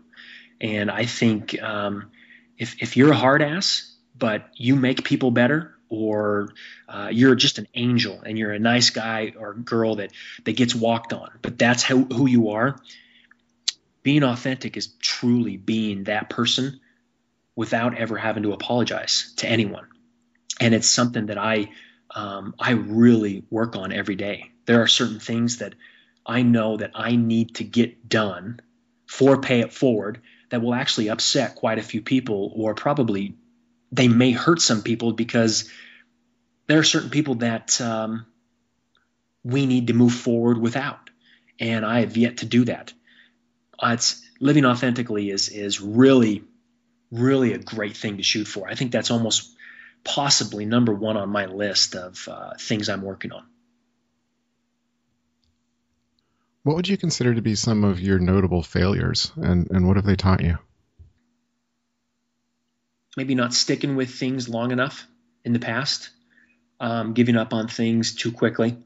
And 0.61 0.91
I 0.91 1.05
think 1.05 1.61
um, 1.61 2.11
if, 2.57 2.81
if 2.81 2.95
you're 2.95 3.11
a 3.11 3.15
hard 3.15 3.41
ass, 3.41 3.91
but 4.17 4.49
you 4.55 4.75
make 4.75 5.03
people 5.03 5.31
better, 5.31 5.75
or 5.89 6.53
uh, 6.87 7.09
you're 7.11 7.35
just 7.35 7.57
an 7.57 7.67
angel 7.73 8.21
and 8.25 8.37
you're 8.37 8.51
a 8.51 8.59
nice 8.59 8.89
guy 8.89 9.33
or 9.37 9.53
girl 9.53 9.95
that, 9.95 10.11
that 10.43 10.55
gets 10.55 10.73
walked 10.73 11.13
on, 11.13 11.29
but 11.41 11.57
that's 11.57 11.83
how, 11.83 11.97
who 11.97 12.27
you 12.27 12.49
are, 12.49 12.77
being 14.03 14.23
authentic 14.23 14.77
is 14.77 14.87
truly 14.99 15.57
being 15.57 16.05
that 16.05 16.29
person 16.29 16.79
without 17.55 17.97
ever 17.97 18.17
having 18.17 18.43
to 18.43 18.53
apologize 18.53 19.33
to 19.37 19.47
anyone. 19.47 19.87
And 20.59 20.73
it's 20.73 20.89
something 20.89 21.27
that 21.27 21.37
I 21.37 21.69
um, 22.13 22.55
I 22.59 22.71
really 22.71 23.43
work 23.49 23.75
on 23.75 23.91
every 23.91 24.15
day. 24.15 24.51
There 24.65 24.81
are 24.81 24.87
certain 24.87 25.19
things 25.19 25.57
that 25.57 25.75
I 26.25 26.43
know 26.43 26.77
that 26.77 26.91
I 26.95 27.15
need 27.15 27.55
to 27.55 27.63
get 27.63 28.07
done 28.07 28.61
for 29.07 29.39
pay 29.41 29.59
it 29.59 29.73
forward 29.73 30.21
that 30.49 30.61
will 30.61 30.73
actually 30.73 31.09
upset 31.09 31.55
quite 31.55 31.79
a 31.79 31.83
few 31.83 32.01
people 32.01 32.51
or 32.55 32.73
probably 32.73 33.35
they 33.91 34.07
may 34.07 34.31
hurt 34.31 34.61
some 34.61 34.81
people 34.81 35.13
because 35.13 35.69
there 36.67 36.79
are 36.79 36.83
certain 36.83 37.09
people 37.09 37.35
that 37.35 37.79
um, 37.81 38.25
we 39.43 39.65
need 39.65 39.87
to 39.87 39.93
move 39.93 40.13
forward 40.13 40.57
without 40.57 41.09
and 41.59 41.85
i 41.85 42.01
have 42.01 42.17
yet 42.17 42.37
to 42.37 42.45
do 42.45 42.65
that 42.65 42.93
uh, 43.79 43.91
it's 43.93 44.21
living 44.39 44.65
authentically 44.65 45.29
is 45.29 45.49
is 45.49 45.79
really 45.79 46.43
really 47.11 47.53
a 47.53 47.57
great 47.57 47.97
thing 47.97 48.17
to 48.17 48.23
shoot 48.23 48.47
for. 48.47 48.67
I 48.67 48.75
think 48.75 48.91
that's 48.91 49.11
almost 49.11 49.51
possibly 50.03 50.65
number 50.65 50.93
one 50.93 51.17
on 51.17 51.29
my 51.29 51.45
list 51.45 51.95
of 51.95 52.27
uh, 52.27 52.53
things 52.59 52.89
I'm 52.89 53.01
working 53.01 53.31
on. 53.31 53.43
What 56.63 56.75
would 56.77 56.87
you 56.87 56.97
consider 56.97 57.35
to 57.35 57.41
be 57.41 57.55
some 57.55 57.83
of 57.83 57.99
your 57.99 58.17
notable 58.17 58.63
failures, 58.63 59.31
and, 59.35 59.69
and 59.69 59.87
what 59.87 59.97
have 59.97 60.05
they 60.05 60.15
taught 60.15 60.41
you? 60.41 60.57
Maybe 63.15 63.35
not 63.35 63.53
sticking 63.53 63.95
with 63.95 64.09
things 64.09 64.49
long 64.49 64.71
enough 64.71 65.05
in 65.43 65.53
the 65.53 65.59
past, 65.59 66.09
um, 66.79 67.13
giving 67.13 67.35
up 67.35 67.53
on 67.53 67.67
things 67.67 68.15
too 68.15 68.31
quickly, 68.31 68.77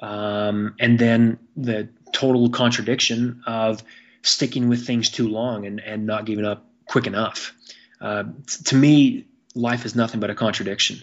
um, 0.00 0.74
and 0.80 0.98
then 0.98 1.38
the 1.54 1.90
total 2.12 2.48
contradiction 2.48 3.42
of 3.46 3.82
sticking 4.22 4.68
with 4.68 4.86
things 4.86 5.10
too 5.10 5.28
long 5.28 5.66
and, 5.66 5.80
and 5.80 6.06
not 6.06 6.24
giving 6.24 6.44
up 6.44 6.64
quick 6.92 7.06
enough. 7.06 7.54
Uh, 8.02 8.24
to 8.66 8.76
me, 8.76 9.24
life 9.54 9.86
is 9.86 9.96
nothing 9.96 10.20
but 10.20 10.28
a 10.28 10.34
contradiction. 10.34 11.00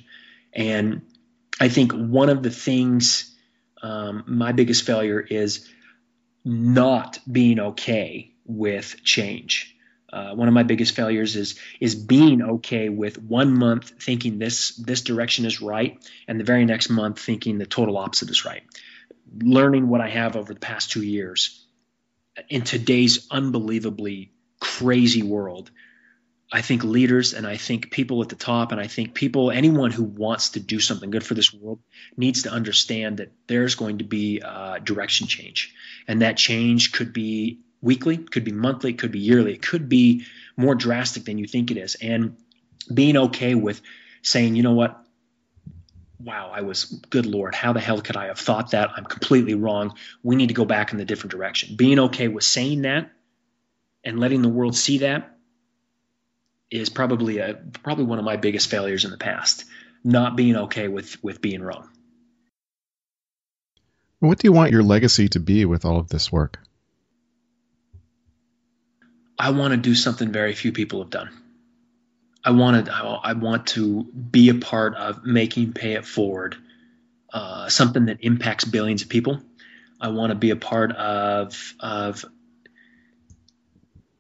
And 0.54 1.02
I 1.60 1.70
think 1.70 1.94
one 1.94 2.30
of 2.30 2.44
the 2.44 2.52
things, 2.52 3.36
um, 3.82 4.24
my 4.28 4.52
biggest 4.52 4.86
failure 4.86 5.20
is 5.20 5.68
not 6.46 7.18
being 7.30 7.60
okay 7.60 8.36
with 8.46 9.04
change. 9.04 9.76
Uh, 10.14 10.36
one 10.36 10.48
of 10.48 10.54
my 10.54 10.64
biggest 10.64 10.96
failures 10.96 11.36
is 11.36 11.60
is 11.80 11.96
being 11.96 12.42
okay 12.42 12.90
with 12.90 13.22
one 13.22 13.54
month 13.54 13.92
thinking 14.02 14.40
this 14.40 14.76
this 14.76 15.02
direction 15.02 15.46
is 15.46 15.62
right, 15.62 16.04
and 16.28 16.40
the 16.40 16.44
very 16.44 16.66
next 16.66 16.90
month 16.90 17.20
thinking 17.20 17.58
the 17.58 17.66
total 17.66 17.98
opposite 17.98 18.30
is 18.30 18.46
right. 18.46 18.64
Learning 19.38 19.88
what 19.88 20.02
I 20.02 20.10
have 20.10 20.36
over 20.36 20.54
the 20.54 20.60
past 20.60 20.92
two 20.92 21.04
years 21.04 21.64
in 22.48 22.64
today's 22.64 23.28
unbelievably 23.30 24.32
crazy 24.60 25.24
world, 25.24 25.72
I 26.52 26.62
think 26.62 26.84
leaders 26.84 27.34
and 27.34 27.46
I 27.46 27.58
think 27.58 27.92
people 27.92 28.22
at 28.24 28.30
the 28.30 28.36
top 28.36 28.72
and 28.72 28.82
I 28.82 28.88
think 28.88 29.14
people, 29.14 29.52
anyone 29.52 29.92
who 29.92 30.04
wants 30.04 30.52
to 30.52 30.60
do 30.60 30.80
something 30.80 31.12
good 31.12 31.24
for 31.24 31.36
this 31.36 31.54
world 31.54 31.80
needs 32.18 32.44
to 32.44 32.52
understand 32.52 33.18
that 33.18 33.32
there's 33.48 33.76
going 33.76 34.00
to 34.00 34.04
be 34.04 34.40
a 34.40 34.80
direction 34.84 35.28
change. 35.28 35.76
And 36.08 36.24
that 36.24 36.38
change 36.38 36.92
could 36.92 37.14
be 37.14 37.60
weekly, 37.82 38.18
could 38.18 38.44
be 38.44 38.52
monthly, 38.52 38.94
could 38.94 39.12
be 39.12 39.20
yearly, 39.20 39.54
it 39.54 39.62
could 39.62 39.90
be 39.90 40.26
more 40.58 40.76
drastic 40.76 41.26
than 41.26 41.38
you 41.38 41.46
think 41.46 41.70
it 41.70 41.78
is. 41.78 41.96
And 42.02 42.38
being 42.92 43.16
okay 43.16 43.54
with 43.54 43.82
saying, 44.24 44.56
you 44.56 44.64
know 44.64 44.74
what, 44.74 45.00
wow, 46.20 46.52
I 46.54 46.62
was, 46.62 46.86
good 46.86 47.28
Lord, 47.28 47.54
how 47.54 47.74
the 47.74 47.80
hell 47.80 48.02
could 48.02 48.18
I 48.18 48.26
have 48.26 48.40
thought 48.40 48.72
that? 48.72 48.90
I'm 48.98 49.06
completely 49.06 49.54
wrong. 49.54 49.94
We 50.24 50.36
need 50.36 50.48
to 50.48 50.54
go 50.54 50.66
back 50.66 50.92
in 50.92 50.98
the 50.98 51.06
different 51.06 51.32
direction. 51.32 51.76
Being 51.76 52.00
okay 52.00 52.28
with 52.28 52.44
saying 52.44 52.82
that 52.82 53.12
and 54.04 54.20
letting 54.20 54.42
the 54.42 54.50
world 54.50 54.76
see 54.76 55.00
that 55.00 55.36
is 56.72 56.90
probably 56.90 57.40
a 57.40 57.56
probably 57.84 58.06
one 58.06 58.20
of 58.20 58.26
my 58.26 58.38
biggest 58.38 58.70
failures 58.70 59.06
in 59.06 59.12
the 59.12 59.18
past. 59.18 59.66
Not 60.04 60.36
being 60.36 60.56
okay 60.56 60.88
with 60.88 61.22
with 61.24 61.42
being 61.42 61.62
wrong. 61.62 61.90
What 64.20 64.40
do 64.40 64.48
you 64.48 64.54
want 64.54 64.72
your 64.72 64.84
legacy 64.84 65.30
to 65.30 65.40
be 65.40 65.66
with 65.66 65.86
all 65.86 65.98
of 65.98 66.10
this 66.10 66.32
work? 66.32 66.60
I 69.38 69.52
want 69.52 69.72
to 69.72 69.78
do 69.78 69.96
something 69.96 70.32
very 70.32 70.54
few 70.54 70.74
people 70.74 71.02
have 71.02 71.10
done. 71.10 71.30
I 72.44 72.52
wanted 72.52 72.90
I 72.90 73.34
want 73.34 73.68
to 73.68 74.04
be 74.04 74.50
a 74.50 74.56
part 74.56 74.96
of 74.96 75.26
making 75.26 75.74
Pay 75.74 75.94
It 75.94 76.06
Forward 76.06 76.56
uh, 77.34 77.70
something 77.70 78.06
that 78.06 78.20
impacts 78.22 78.66
billions 78.66 79.02
of 79.02 79.10
people. 79.10 79.42
I 80.02 80.10
want 80.10 80.32
to 80.32 80.36
be 80.36 80.50
a 80.50 80.56
part 80.56 80.92
of 80.94 81.74
of 81.80 82.26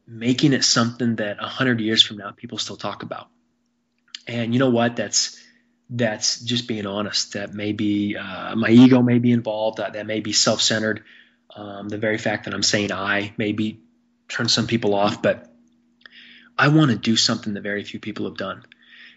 making 0.09 0.53
it 0.53 0.63
something 0.63 1.17
that 1.17 1.37
a 1.39 1.47
hundred 1.47 1.79
years 1.79 2.01
from 2.01 2.17
now 2.17 2.31
people 2.31 2.57
still 2.57 2.75
talk 2.75 3.03
about. 3.03 3.27
And 4.27 4.53
you 4.53 4.59
know 4.59 4.71
what? 4.71 4.95
That's 4.95 5.39
that's 5.91 6.39
just 6.39 6.67
being 6.67 6.87
honest. 6.87 7.33
That 7.33 7.53
maybe 7.53 8.17
uh, 8.17 8.55
my 8.55 8.69
ego 8.69 9.01
may 9.01 9.19
be 9.19 9.31
involved. 9.31 9.77
That 9.77 9.93
that 9.93 10.07
may 10.07 10.19
be 10.19 10.33
self-centered. 10.33 11.03
Um, 11.55 11.89
the 11.89 11.97
very 11.97 12.17
fact 12.17 12.45
that 12.45 12.53
I'm 12.53 12.63
saying 12.63 12.91
I 12.91 13.33
maybe 13.37 13.81
turn 14.27 14.49
some 14.49 14.67
people 14.67 14.93
off, 14.93 15.21
but 15.21 15.51
I 16.57 16.67
want 16.67 16.91
to 16.91 16.97
do 16.97 17.15
something 17.15 17.53
that 17.53 17.61
very 17.61 17.83
few 17.83 17.99
people 17.99 18.25
have 18.25 18.37
done. 18.37 18.63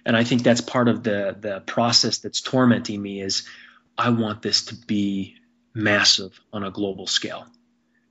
And 0.04 0.16
I 0.16 0.24
think 0.24 0.42
that's 0.42 0.60
part 0.60 0.88
of 0.88 1.02
the 1.02 1.36
the 1.38 1.60
process 1.60 2.18
that's 2.18 2.40
tormenting 2.40 3.00
me 3.00 3.20
is 3.20 3.48
I 3.96 4.10
want 4.10 4.42
this 4.42 4.66
to 4.66 4.74
be 4.74 5.36
massive 5.74 6.38
on 6.52 6.64
a 6.64 6.70
global 6.70 7.06
scale. 7.06 7.46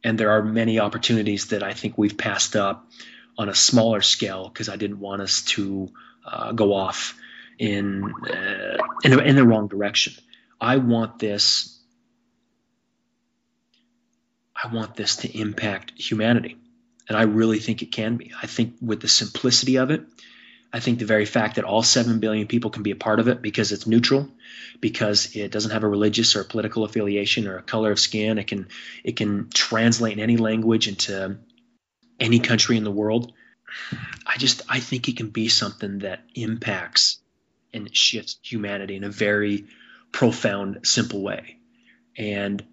And 0.03 0.17
there 0.17 0.31
are 0.31 0.43
many 0.43 0.79
opportunities 0.79 1.47
that 1.47 1.63
I 1.63 1.73
think 1.73 1.97
we've 1.97 2.17
passed 2.17 2.55
up 2.55 2.87
on 3.37 3.49
a 3.49 3.55
smaller 3.55 4.01
scale 4.01 4.49
because 4.49 4.69
I 4.69 4.75
didn't 4.75 4.99
want 4.99 5.21
us 5.21 5.43
to 5.43 5.89
uh, 6.25 6.51
go 6.51 6.73
off 6.73 7.17
in, 7.59 8.13
uh, 8.29 8.77
in, 9.03 9.19
in 9.19 9.35
the 9.35 9.45
wrong 9.45 9.67
direction. 9.67 10.13
I 10.59 10.77
want 10.77 11.19
this. 11.19 11.79
I 14.55 14.73
want 14.73 14.95
this 14.95 15.17
to 15.17 15.39
impact 15.39 15.93
humanity. 15.95 16.57
And 17.07 17.17
I 17.17 17.23
really 17.23 17.59
think 17.59 17.81
it 17.81 17.91
can 17.91 18.17
be. 18.17 18.31
I 18.41 18.47
think 18.47 18.75
with 18.81 19.01
the 19.01 19.07
simplicity 19.07 19.77
of 19.77 19.91
it, 19.91 20.03
I 20.73 20.79
think 20.79 20.99
the 20.99 21.05
very 21.05 21.25
fact 21.25 21.55
that 21.55 21.65
all 21.65 21.83
7 21.83 22.19
billion 22.19 22.47
people 22.47 22.71
can 22.71 22.83
be 22.83 22.91
a 22.91 22.95
part 22.95 23.19
of 23.19 23.27
it 23.27 23.41
because 23.41 23.71
it's 23.71 23.87
neutral, 23.87 24.29
because 24.79 25.35
it 25.35 25.51
doesn't 25.51 25.71
have 25.71 25.83
a 25.83 25.87
religious 25.87 26.35
or 26.35 26.43
political 26.43 26.85
affiliation 26.85 27.47
or 27.47 27.57
a 27.57 27.61
color 27.61 27.91
of 27.91 27.99
skin, 27.99 28.37
it 28.37 28.47
can 28.47 28.67
it 29.03 29.17
can 29.17 29.49
translate 29.53 30.13
in 30.13 30.19
any 30.19 30.37
language 30.37 30.87
into 30.87 31.37
any 32.19 32.39
country 32.39 32.77
in 32.77 32.83
the 32.83 32.91
world. 32.91 33.33
I 34.25 34.37
just 34.37 34.61
I 34.69 34.79
think 34.79 35.09
it 35.09 35.17
can 35.17 35.29
be 35.29 35.49
something 35.49 35.99
that 35.99 36.23
impacts 36.35 37.19
and 37.73 37.93
shifts 37.95 38.37
humanity 38.41 38.95
in 38.95 39.03
a 39.03 39.09
very 39.09 39.65
profound, 40.11 40.79
simple 40.83 41.21
way. 41.21 41.57
And 42.17 42.63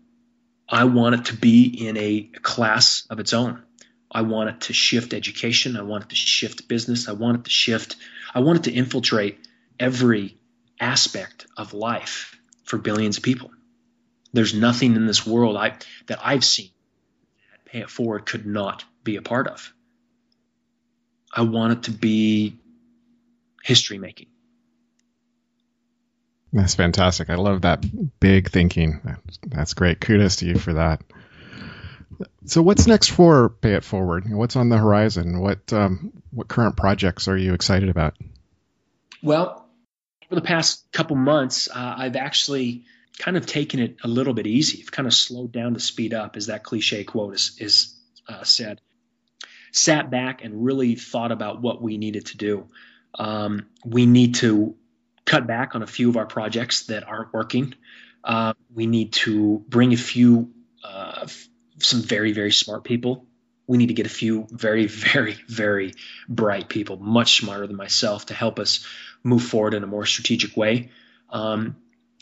I 0.69 0.85
want 0.85 1.15
it 1.15 1.25
to 1.27 1.37
be 1.37 1.87
in 1.89 1.97
a 1.97 2.31
class 2.43 3.07
of 3.11 3.21
its 3.21 3.33
own. 3.33 3.63
I 4.11 4.23
want 4.23 4.51
it 4.51 4.61
to 4.63 4.73
shift 4.73 5.13
education. 5.13 5.77
I 5.77 5.83
want 5.83 6.05
it 6.05 6.11
to 6.11 6.17
shift 6.17 6.69
business. 6.69 7.09
I 7.09 7.13
want 7.13 7.39
it 7.39 7.45
to 7.45 7.51
shift. 7.51 7.97
I 8.35 8.41
want 8.41 8.61
it 8.61 8.71
to 8.71 8.73
infiltrate 8.73 9.39
every 9.79 10.37
aspect 10.81 11.47
of 11.57 11.75
life 11.75 12.39
for 12.65 12.79
billions 12.79 13.19
of 13.19 13.23
people. 13.23 13.51
There's 14.33 14.55
nothing 14.55 14.97
in 14.97 15.07
this 15.07 15.27
world 15.27 15.57
I, 15.57 15.77
that 16.07 16.21
I've 16.23 16.45
seen 16.45 16.71
that 17.53 17.65
Pay 17.65 17.81
It 17.81 17.91
Forward 17.91 18.27
could 18.27 18.47
not 18.47 18.85
be 19.05 19.17
a 19.17 19.23
part 19.23 19.49
of. 19.49 19.73
I 21.33 21.43
want 21.43 21.73
it 21.73 21.83
to 21.85 21.91
be 21.91 22.59
history 23.63 23.99
making. 23.99 24.29
That's 26.53 26.75
fantastic. 26.75 27.29
I 27.29 27.35
love 27.35 27.63
that 27.63 27.85
big 28.21 28.51
thinking. 28.51 29.01
That's 29.47 29.75
great. 29.75 30.01
Kudos 30.01 30.37
to 30.37 30.47
you 30.47 30.59
for 30.59 30.75
that. 30.75 31.03
So, 32.47 32.63
what's 32.63 32.87
next 32.87 33.11
for 33.11 33.51
Pay 33.51 33.75
It 33.75 33.85
Forward? 33.85 34.25
What's 34.33 34.57
on 34.57 34.69
the 34.69 34.79
horizon? 34.79 35.41
What 35.41 35.73
um, 35.73 36.23
what 36.31 36.49
current 36.49 36.77
projects 36.77 37.29
are 37.29 37.37
you 37.37 37.55
excited 37.55 37.89
about? 37.89 38.17
Well, 39.23 39.69
over 40.27 40.41
the 40.41 40.47
past 40.47 40.91
couple 40.93 41.17
months, 41.17 41.69
uh, 41.69 41.95
I've 41.99 42.17
actually 42.17 42.85
kind 43.19 43.37
of 43.37 43.47
taken 43.47 43.81
it 43.81 43.97
a 44.05 44.09
little 44.09 44.35
bit 44.35 44.47
easy. 44.47 44.83
I've 44.83 44.93
kind 44.93 45.07
of 45.07 45.15
slowed 45.15 45.53
down 45.53 45.75
to 45.75 45.81
speed 45.81 46.15
up, 46.15 46.37
as 46.37 46.47
that 46.47 46.63
cliche 46.63 47.05
quote 47.05 47.35
is, 47.35 47.57
is 47.59 47.97
uh, 48.29 48.45
said. 48.45 48.81
Sat 49.73 50.11
back 50.11 50.43
and 50.45 50.65
really 50.65 50.95
thought 50.95 51.33
about 51.33 51.61
what 51.61 51.83
we 51.83 51.99
needed 51.99 52.27
to 52.27 52.37
do. 52.37 52.69
Um, 53.19 53.67
we 53.85 54.07
need 54.07 54.37
to 54.37 54.77
cut 55.25 55.47
back 55.47 55.75
on 55.75 55.83
a 55.83 55.87
few 55.87 56.09
of 56.09 56.17
our 56.17 56.27
projects 56.27 56.87
that 56.87 57.05
aren't 57.05 57.33
working. 57.33 57.75
Uh, 58.25 58.55
we 58.75 58.87
need 58.87 59.13
to 59.15 59.65
bring 59.69 59.93
a 59.93 59.97
few 59.97 60.51
some 61.79 62.03
very 62.03 62.33
very 62.33 62.53
smart 62.53 62.85
people. 62.85 63.27
We 63.67 63.77
need 63.77 63.89
to 63.89 63.95
get 63.95 64.07
a 64.07 64.11
few 64.11 64.47
very 64.51 64.87
very 65.15 65.37
very 65.47 65.95
bright 66.29 66.69
people, 66.69 66.97
much 66.97 67.39
smarter 67.41 67.67
than 67.67 67.77
myself, 67.77 68.27
to 68.27 68.35
help 68.35 68.59
us 68.59 68.87
move 69.23 69.43
forward 69.43 69.75
in 69.75 69.83
a 69.83 69.87
more 69.87 70.07
strategic 70.07 70.57
way. 70.57 70.91
Um, 71.31 71.77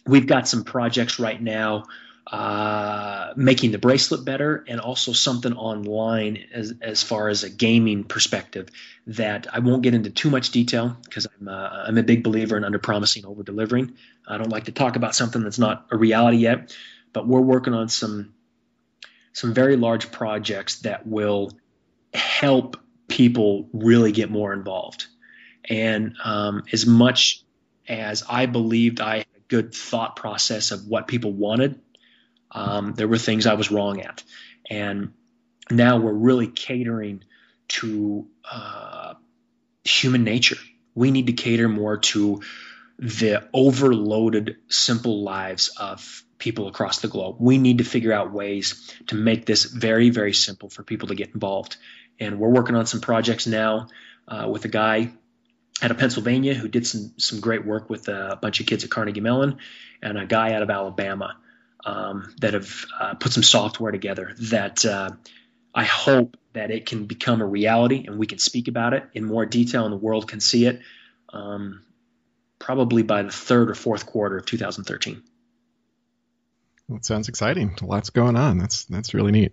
we've 0.06 0.26
got 0.26 0.48
some 0.48 0.64
projects 0.64 1.18
right 1.18 1.40
now 1.40 1.84
uh, 2.26 3.32
making 3.36 3.70
the 3.70 3.78
bracelet 3.78 4.24
better 4.24 4.64
and 4.66 4.80
also 4.80 5.12
something 5.12 5.52
online 5.52 6.44
as, 6.52 6.74
as 6.80 7.02
far 7.02 7.28
as 7.28 7.44
a 7.44 7.50
gaming 7.50 8.02
perspective 8.02 8.68
that 9.06 9.46
I 9.52 9.60
won't 9.60 9.82
get 9.82 9.94
into 9.94 10.10
too 10.10 10.28
much 10.28 10.50
detail 10.50 10.96
because 11.04 11.28
I'm, 11.38 11.46
uh, 11.46 11.84
I'm 11.86 11.98
a 11.98 12.02
big 12.02 12.24
believer 12.24 12.56
in 12.56 12.64
under 12.64 12.80
promising 12.80 13.24
over 13.26 13.44
delivering. 13.44 13.94
I 14.26 14.38
don't 14.38 14.50
like 14.50 14.64
to 14.64 14.72
talk 14.72 14.96
about 14.96 15.14
something 15.14 15.44
that's 15.44 15.60
not 15.60 15.86
a 15.92 15.96
reality 15.96 16.38
yet, 16.38 16.76
but 17.12 17.28
we're 17.28 17.40
working 17.40 17.74
on 17.74 17.88
some 17.88 18.34
some 19.36 19.52
very 19.52 19.76
large 19.76 20.10
projects 20.10 20.80
that 20.80 21.06
will 21.06 21.52
help 22.14 22.78
people 23.06 23.68
really 23.74 24.10
get 24.10 24.30
more 24.30 24.54
involved. 24.54 25.08
And 25.68 26.14
um, 26.24 26.62
as 26.72 26.86
much 26.86 27.44
as 27.86 28.24
I 28.26 28.46
believed 28.46 28.98
I 28.98 29.18
had 29.18 29.26
a 29.36 29.40
good 29.48 29.74
thought 29.74 30.16
process 30.16 30.70
of 30.70 30.86
what 30.86 31.06
people 31.06 31.34
wanted, 31.34 31.78
um, 32.50 32.94
there 32.94 33.06
were 33.06 33.18
things 33.18 33.44
I 33.44 33.52
was 33.52 33.70
wrong 33.70 34.00
at. 34.00 34.22
And 34.70 35.12
now 35.70 35.98
we're 35.98 36.14
really 36.14 36.46
catering 36.46 37.22
to 37.68 38.26
uh, 38.50 39.14
human 39.84 40.24
nature. 40.24 40.56
We 40.94 41.10
need 41.10 41.26
to 41.26 41.34
cater 41.34 41.68
more 41.68 41.98
to 41.98 42.40
the 42.98 43.48
overloaded, 43.52 44.56
simple 44.68 45.22
lives 45.22 45.68
of 45.76 46.24
people 46.38 46.68
across 46.68 47.00
the 47.00 47.08
globe. 47.08 47.36
We 47.38 47.58
need 47.58 47.78
to 47.78 47.84
figure 47.84 48.12
out 48.12 48.32
ways 48.32 48.94
to 49.08 49.14
make 49.14 49.46
this 49.46 49.64
very, 49.64 50.10
very 50.10 50.32
simple 50.32 50.68
for 50.68 50.82
people 50.82 51.08
to 51.08 51.14
get 51.14 51.30
involved. 51.34 51.76
And 52.18 52.38
we're 52.38 52.50
working 52.50 52.74
on 52.74 52.86
some 52.86 53.00
projects 53.00 53.46
now 53.46 53.88
uh, 54.28 54.48
with 54.50 54.64
a 54.64 54.68
guy 54.68 55.12
out 55.82 55.90
of 55.90 55.98
Pennsylvania 55.98 56.54
who 56.54 56.68
did 56.68 56.86
some 56.86 57.12
some 57.18 57.40
great 57.40 57.66
work 57.66 57.90
with 57.90 58.08
a 58.08 58.38
bunch 58.40 58.60
of 58.60 58.66
kids 58.66 58.84
at 58.84 58.90
Carnegie 58.90 59.20
Mellon, 59.20 59.58
and 60.02 60.18
a 60.18 60.26
guy 60.26 60.54
out 60.54 60.62
of 60.62 60.70
Alabama 60.70 61.36
um, 61.84 62.34
that 62.40 62.54
have 62.54 62.84
uh, 62.98 63.14
put 63.14 63.32
some 63.32 63.42
software 63.42 63.92
together 63.92 64.34
that 64.38 64.84
uh, 64.84 65.10
I 65.74 65.84
hope 65.84 66.36
that 66.54 66.70
it 66.70 66.86
can 66.86 67.04
become 67.04 67.42
a 67.42 67.46
reality 67.46 68.04
and 68.06 68.18
we 68.18 68.26
can 68.26 68.38
speak 68.38 68.68
about 68.68 68.94
it 68.94 69.04
in 69.12 69.24
more 69.24 69.44
detail 69.44 69.84
and 69.84 69.92
the 69.92 69.98
world 69.98 70.28
can 70.28 70.40
see 70.40 70.66
it. 70.66 70.80
Um, 71.32 71.82
probably 72.66 73.04
by 73.04 73.22
the 73.22 73.30
third 73.30 73.70
or 73.70 73.76
fourth 73.76 74.06
quarter 74.06 74.38
of 74.38 74.44
2013. 74.44 75.22
That 76.88 77.04
sounds 77.04 77.28
exciting. 77.28 77.76
Lots 77.80 78.10
going 78.10 78.34
on. 78.34 78.58
That's 78.58 78.86
that's 78.86 79.14
really 79.14 79.30
neat. 79.30 79.52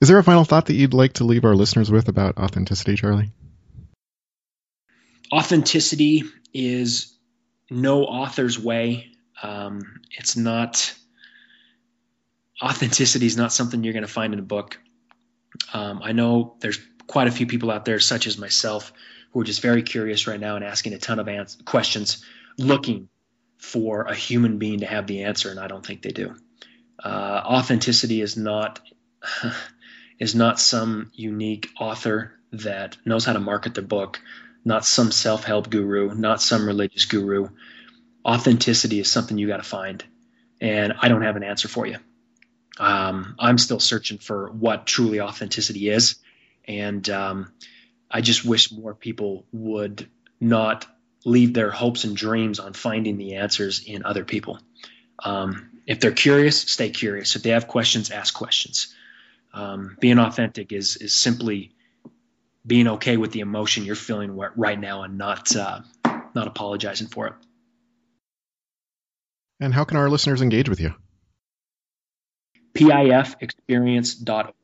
Is 0.00 0.08
there 0.08 0.16
a 0.16 0.24
final 0.24 0.44
thought 0.44 0.66
that 0.66 0.74
you'd 0.74 0.94
like 0.94 1.14
to 1.14 1.24
leave 1.24 1.44
our 1.44 1.54
listeners 1.54 1.90
with 1.90 2.08
about 2.08 2.38
authenticity, 2.38 2.96
Charley? 2.96 3.30
Authenticity 5.30 6.24
is 6.54 7.14
no 7.70 8.04
author's 8.04 8.58
way. 8.58 9.10
Um, 9.42 10.00
it's 10.12 10.34
not 10.34 10.94
authenticity 12.62 13.26
is 13.26 13.36
not 13.36 13.52
something 13.52 13.84
you're 13.84 13.92
going 13.92 14.02
to 14.02 14.08
find 14.08 14.32
in 14.32 14.38
a 14.38 14.42
book. 14.42 14.78
Um, 15.74 16.00
I 16.02 16.12
know 16.12 16.56
there's 16.60 16.78
quite 17.06 17.28
a 17.28 17.32
few 17.32 17.46
people 17.46 17.70
out 17.70 17.84
there, 17.84 18.00
such 18.00 18.26
as 18.26 18.38
myself, 18.38 18.94
who 19.38 19.42
are 19.42 19.44
just 19.44 19.62
very 19.62 19.84
curious 19.84 20.26
right 20.26 20.40
now 20.40 20.56
and 20.56 20.64
asking 20.64 20.94
a 20.94 20.98
ton 20.98 21.20
of 21.20 21.28
ans- 21.28 21.56
questions, 21.64 22.24
looking 22.58 23.08
for 23.56 24.02
a 24.02 24.14
human 24.14 24.58
being 24.58 24.80
to 24.80 24.86
have 24.86 25.06
the 25.06 25.22
answer, 25.22 25.48
and 25.48 25.60
I 25.60 25.68
don't 25.68 25.86
think 25.86 26.02
they 26.02 26.10
do. 26.10 26.34
Uh, 27.00 27.40
authenticity 27.44 28.20
is 28.20 28.36
not 28.36 28.80
is 30.18 30.34
not 30.34 30.58
some 30.58 31.12
unique 31.14 31.68
author 31.78 32.32
that 32.50 32.96
knows 33.04 33.24
how 33.24 33.32
to 33.32 33.38
market 33.38 33.74
their 33.74 33.84
book, 33.84 34.20
not 34.64 34.84
some 34.84 35.12
self-help 35.12 35.70
guru, 35.70 36.12
not 36.16 36.42
some 36.42 36.66
religious 36.66 37.04
guru. 37.04 37.46
Authenticity 38.24 38.98
is 38.98 39.08
something 39.08 39.38
you 39.38 39.46
got 39.46 39.58
to 39.58 39.62
find, 39.62 40.02
and 40.60 40.94
I 41.00 41.06
don't 41.06 41.22
have 41.22 41.36
an 41.36 41.44
answer 41.44 41.68
for 41.68 41.86
you. 41.86 41.98
Um, 42.80 43.36
I'm 43.38 43.58
still 43.58 43.78
searching 43.78 44.18
for 44.18 44.50
what 44.50 44.84
truly 44.84 45.20
authenticity 45.20 45.90
is, 45.90 46.16
and 46.66 47.08
um, 47.08 47.52
I 48.10 48.20
just 48.20 48.44
wish 48.44 48.72
more 48.72 48.94
people 48.94 49.44
would 49.52 50.08
not 50.40 50.86
leave 51.24 51.52
their 51.52 51.70
hopes 51.70 52.04
and 52.04 52.16
dreams 52.16 52.58
on 52.58 52.72
finding 52.72 53.18
the 53.18 53.34
answers 53.36 53.84
in 53.84 54.04
other 54.04 54.24
people. 54.24 54.58
Um, 55.22 55.70
if 55.86 56.00
they're 56.00 56.12
curious, 56.12 56.60
stay 56.60 56.90
curious. 56.90 57.36
If 57.36 57.42
they 57.42 57.50
have 57.50 57.66
questions, 57.66 58.10
ask 58.10 58.32
questions. 58.34 58.94
Um, 59.52 59.96
being 60.00 60.18
authentic 60.18 60.72
is 60.72 60.96
is 60.96 61.14
simply 61.14 61.72
being 62.66 62.88
okay 62.88 63.16
with 63.16 63.32
the 63.32 63.40
emotion 63.40 63.84
you're 63.84 63.96
feeling 63.96 64.36
right 64.36 64.78
now 64.78 65.02
and 65.02 65.16
not 65.18 65.56
uh, 65.56 65.80
not 66.34 66.46
apologizing 66.46 67.08
for 67.08 67.28
it. 67.28 67.32
And 69.60 69.74
how 69.74 69.84
can 69.84 69.96
our 69.96 70.08
listeners 70.08 70.42
engage 70.42 70.68
with 70.68 70.80
you? 70.80 70.94
PIFexperience.org. 72.74 74.54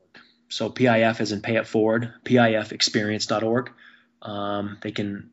So 0.54 0.70
PIF 0.70 1.20
is 1.20 1.32
in 1.32 1.40
pay 1.40 1.56
it 1.56 1.66
forward, 1.66 2.12
PIFexperience.org. 2.24 3.72
Um, 4.22 4.78
they 4.82 4.92
can, 4.92 5.30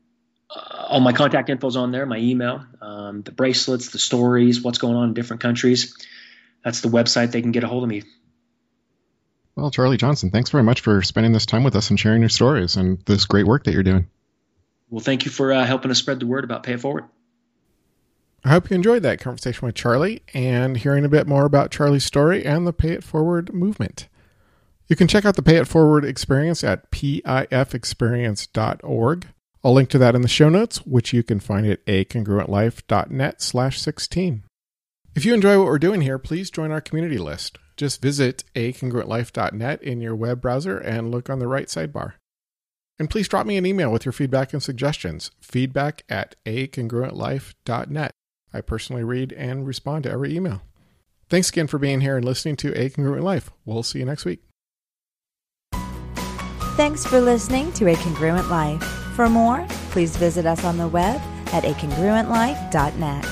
uh, 0.50 0.86
all 0.88 0.98
my 0.98 1.12
contact 1.12 1.48
info 1.48 1.68
is 1.68 1.76
on 1.76 1.92
there, 1.92 2.06
my 2.06 2.16
email, 2.16 2.66
um, 2.80 3.22
the 3.22 3.30
bracelets, 3.30 3.90
the 3.90 4.00
stories, 4.00 4.62
what's 4.62 4.78
going 4.78 4.96
on 4.96 5.10
in 5.10 5.14
different 5.14 5.40
countries. 5.40 5.96
That's 6.64 6.80
the 6.80 6.88
website 6.88 7.30
they 7.30 7.40
can 7.40 7.52
get 7.52 7.62
a 7.62 7.68
hold 7.68 7.84
of 7.84 7.88
me. 7.88 8.02
Well, 9.54 9.70
Charley 9.70 9.96
Johnson, 9.96 10.32
thanks 10.32 10.50
very 10.50 10.64
much 10.64 10.80
for 10.80 11.02
spending 11.02 11.30
this 11.30 11.46
time 11.46 11.62
with 11.62 11.76
us 11.76 11.90
and 11.90 12.00
sharing 12.00 12.22
your 12.22 12.28
stories 12.28 12.74
and 12.74 12.98
this 13.06 13.26
great 13.26 13.46
work 13.46 13.62
that 13.64 13.74
you're 13.74 13.84
doing. 13.84 14.08
Well, 14.90 15.04
thank 15.04 15.24
you 15.24 15.30
for 15.30 15.52
uh, 15.52 15.64
helping 15.64 15.92
us 15.92 16.00
spread 16.00 16.18
the 16.18 16.26
word 16.26 16.42
about 16.42 16.64
Pay 16.64 16.72
It 16.72 16.80
Forward. 16.80 17.04
I 18.44 18.48
hope 18.48 18.70
you 18.70 18.74
enjoyed 18.74 19.04
that 19.04 19.20
conversation 19.20 19.66
with 19.66 19.76
Charley 19.76 20.22
and 20.34 20.78
hearing 20.78 21.04
a 21.04 21.08
bit 21.08 21.28
more 21.28 21.44
about 21.44 21.70
Charley's 21.70 22.04
story 22.04 22.44
and 22.44 22.66
the 22.66 22.72
Pay 22.72 22.90
It 22.90 23.04
Forward 23.04 23.54
movement. 23.54 24.08
You 24.92 24.96
can 24.96 25.08
check 25.08 25.24
out 25.24 25.36
the 25.36 25.42
Pay 25.42 25.56
It 25.56 25.66
Forward 25.66 26.04
experience 26.04 26.62
at 26.62 26.90
pifexperience.org. 26.90 29.26
I'll 29.64 29.72
link 29.72 29.88
to 29.88 29.96
that 29.96 30.14
in 30.14 30.20
the 30.20 30.28
show 30.28 30.50
notes, 30.50 30.84
which 30.84 31.14
you 31.14 31.22
can 31.22 31.40
find 31.40 31.66
at 31.66 31.82
acongruentlife.net 31.86 33.40
slash 33.40 33.80
16. 33.80 34.44
If 35.14 35.24
you 35.24 35.32
enjoy 35.32 35.56
what 35.56 35.64
we're 35.64 35.78
doing 35.78 36.02
here, 36.02 36.18
please 36.18 36.50
join 36.50 36.70
our 36.70 36.82
community 36.82 37.16
list. 37.16 37.56
Just 37.78 38.02
visit 38.02 38.44
acongruentlife.net 38.54 39.82
in 39.82 40.02
your 40.02 40.14
web 40.14 40.42
browser 40.42 40.76
and 40.76 41.10
look 41.10 41.30
on 41.30 41.38
the 41.38 41.48
right 41.48 41.68
sidebar. 41.68 42.16
And 42.98 43.08
please 43.08 43.28
drop 43.28 43.46
me 43.46 43.56
an 43.56 43.64
email 43.64 43.90
with 43.90 44.04
your 44.04 44.12
feedback 44.12 44.52
and 44.52 44.62
suggestions. 44.62 45.30
Feedback 45.40 46.02
at 46.10 46.36
acongruentlife.net. 46.44 48.10
I 48.52 48.60
personally 48.60 49.04
read 49.04 49.32
and 49.32 49.66
respond 49.66 50.02
to 50.02 50.10
every 50.10 50.36
email. 50.36 50.60
Thanks 51.30 51.48
again 51.48 51.66
for 51.66 51.78
being 51.78 52.02
here 52.02 52.18
and 52.18 52.26
listening 52.26 52.56
to 52.56 52.78
A 52.78 52.90
Congruent 52.90 53.24
Life. 53.24 53.50
We'll 53.64 53.84
see 53.84 54.00
you 54.00 54.04
next 54.04 54.26
week. 54.26 54.42
Thanks 56.74 57.04
for 57.04 57.20
listening 57.20 57.70
to 57.72 57.88
A 57.88 57.94
Congruent 57.96 58.48
Life. 58.48 58.82
For 59.14 59.28
more, 59.28 59.66
please 59.90 60.16
visit 60.16 60.46
us 60.46 60.64
on 60.64 60.78
the 60.78 60.88
web 60.88 61.20
at 61.52 61.64
acongruentlife.net. 61.64 63.26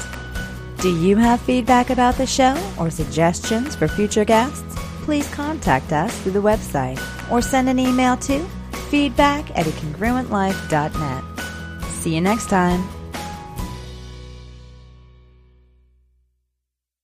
Do 0.80 0.94
you 0.94 1.16
have 1.16 1.40
feedback 1.40 1.88
about 1.88 2.16
the 2.16 2.26
show 2.26 2.54
or 2.78 2.90
suggestions 2.90 3.74
for 3.74 3.88
future 3.88 4.26
guests? 4.26 4.74
Please 5.04 5.28
contact 5.32 5.90
us 5.92 6.16
through 6.20 6.32
the 6.32 6.42
website 6.42 7.00
or 7.30 7.40
send 7.40 7.70
an 7.70 7.78
email 7.78 8.16
to 8.18 8.40
feedback 8.90 9.50
at 9.56 9.64
acongruentlife.net. 9.64 11.24
See 11.88 12.14
you 12.14 12.20
next 12.20 12.50
time. 12.50 12.99